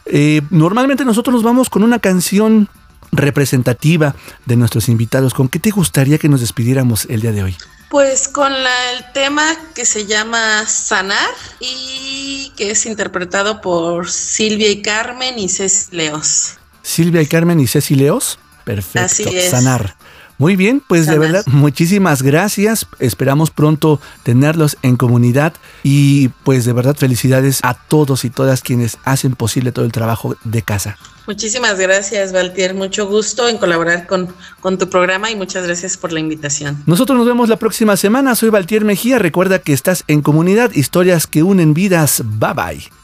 [0.06, 2.68] Eh, normalmente nosotros nos vamos con una canción
[3.12, 4.14] representativa
[4.46, 5.34] de nuestros invitados.
[5.34, 7.56] ¿Con qué te gustaría que nos despidiéramos el día de hoy?
[7.90, 11.30] Pues con el tema que se llama Sanar
[11.60, 16.54] y que es interpretado por Silvia y Carmen y Ceci Leos.
[16.84, 18.38] Silvia y Carmen y Ceci Leos.
[18.64, 19.00] Perfecto.
[19.00, 19.50] Así es.
[19.50, 19.96] Sanar.
[20.38, 21.20] Muy bien, pues Sanar.
[21.20, 22.86] de verdad, muchísimas gracias.
[22.98, 28.98] Esperamos pronto tenerlos en comunidad y pues de verdad felicidades a todos y todas quienes
[29.04, 30.98] hacen posible todo el trabajo de casa.
[31.26, 32.74] Muchísimas gracias, Valtier.
[32.74, 34.28] Mucho gusto en colaborar con,
[34.60, 36.82] con, tu programa y muchas gracias por la invitación.
[36.84, 38.34] Nosotros nos vemos la próxima semana.
[38.34, 39.18] Soy Valtier Mejía.
[39.18, 42.22] Recuerda que estás en comunidad, historias que unen vidas.
[42.24, 43.03] Bye bye.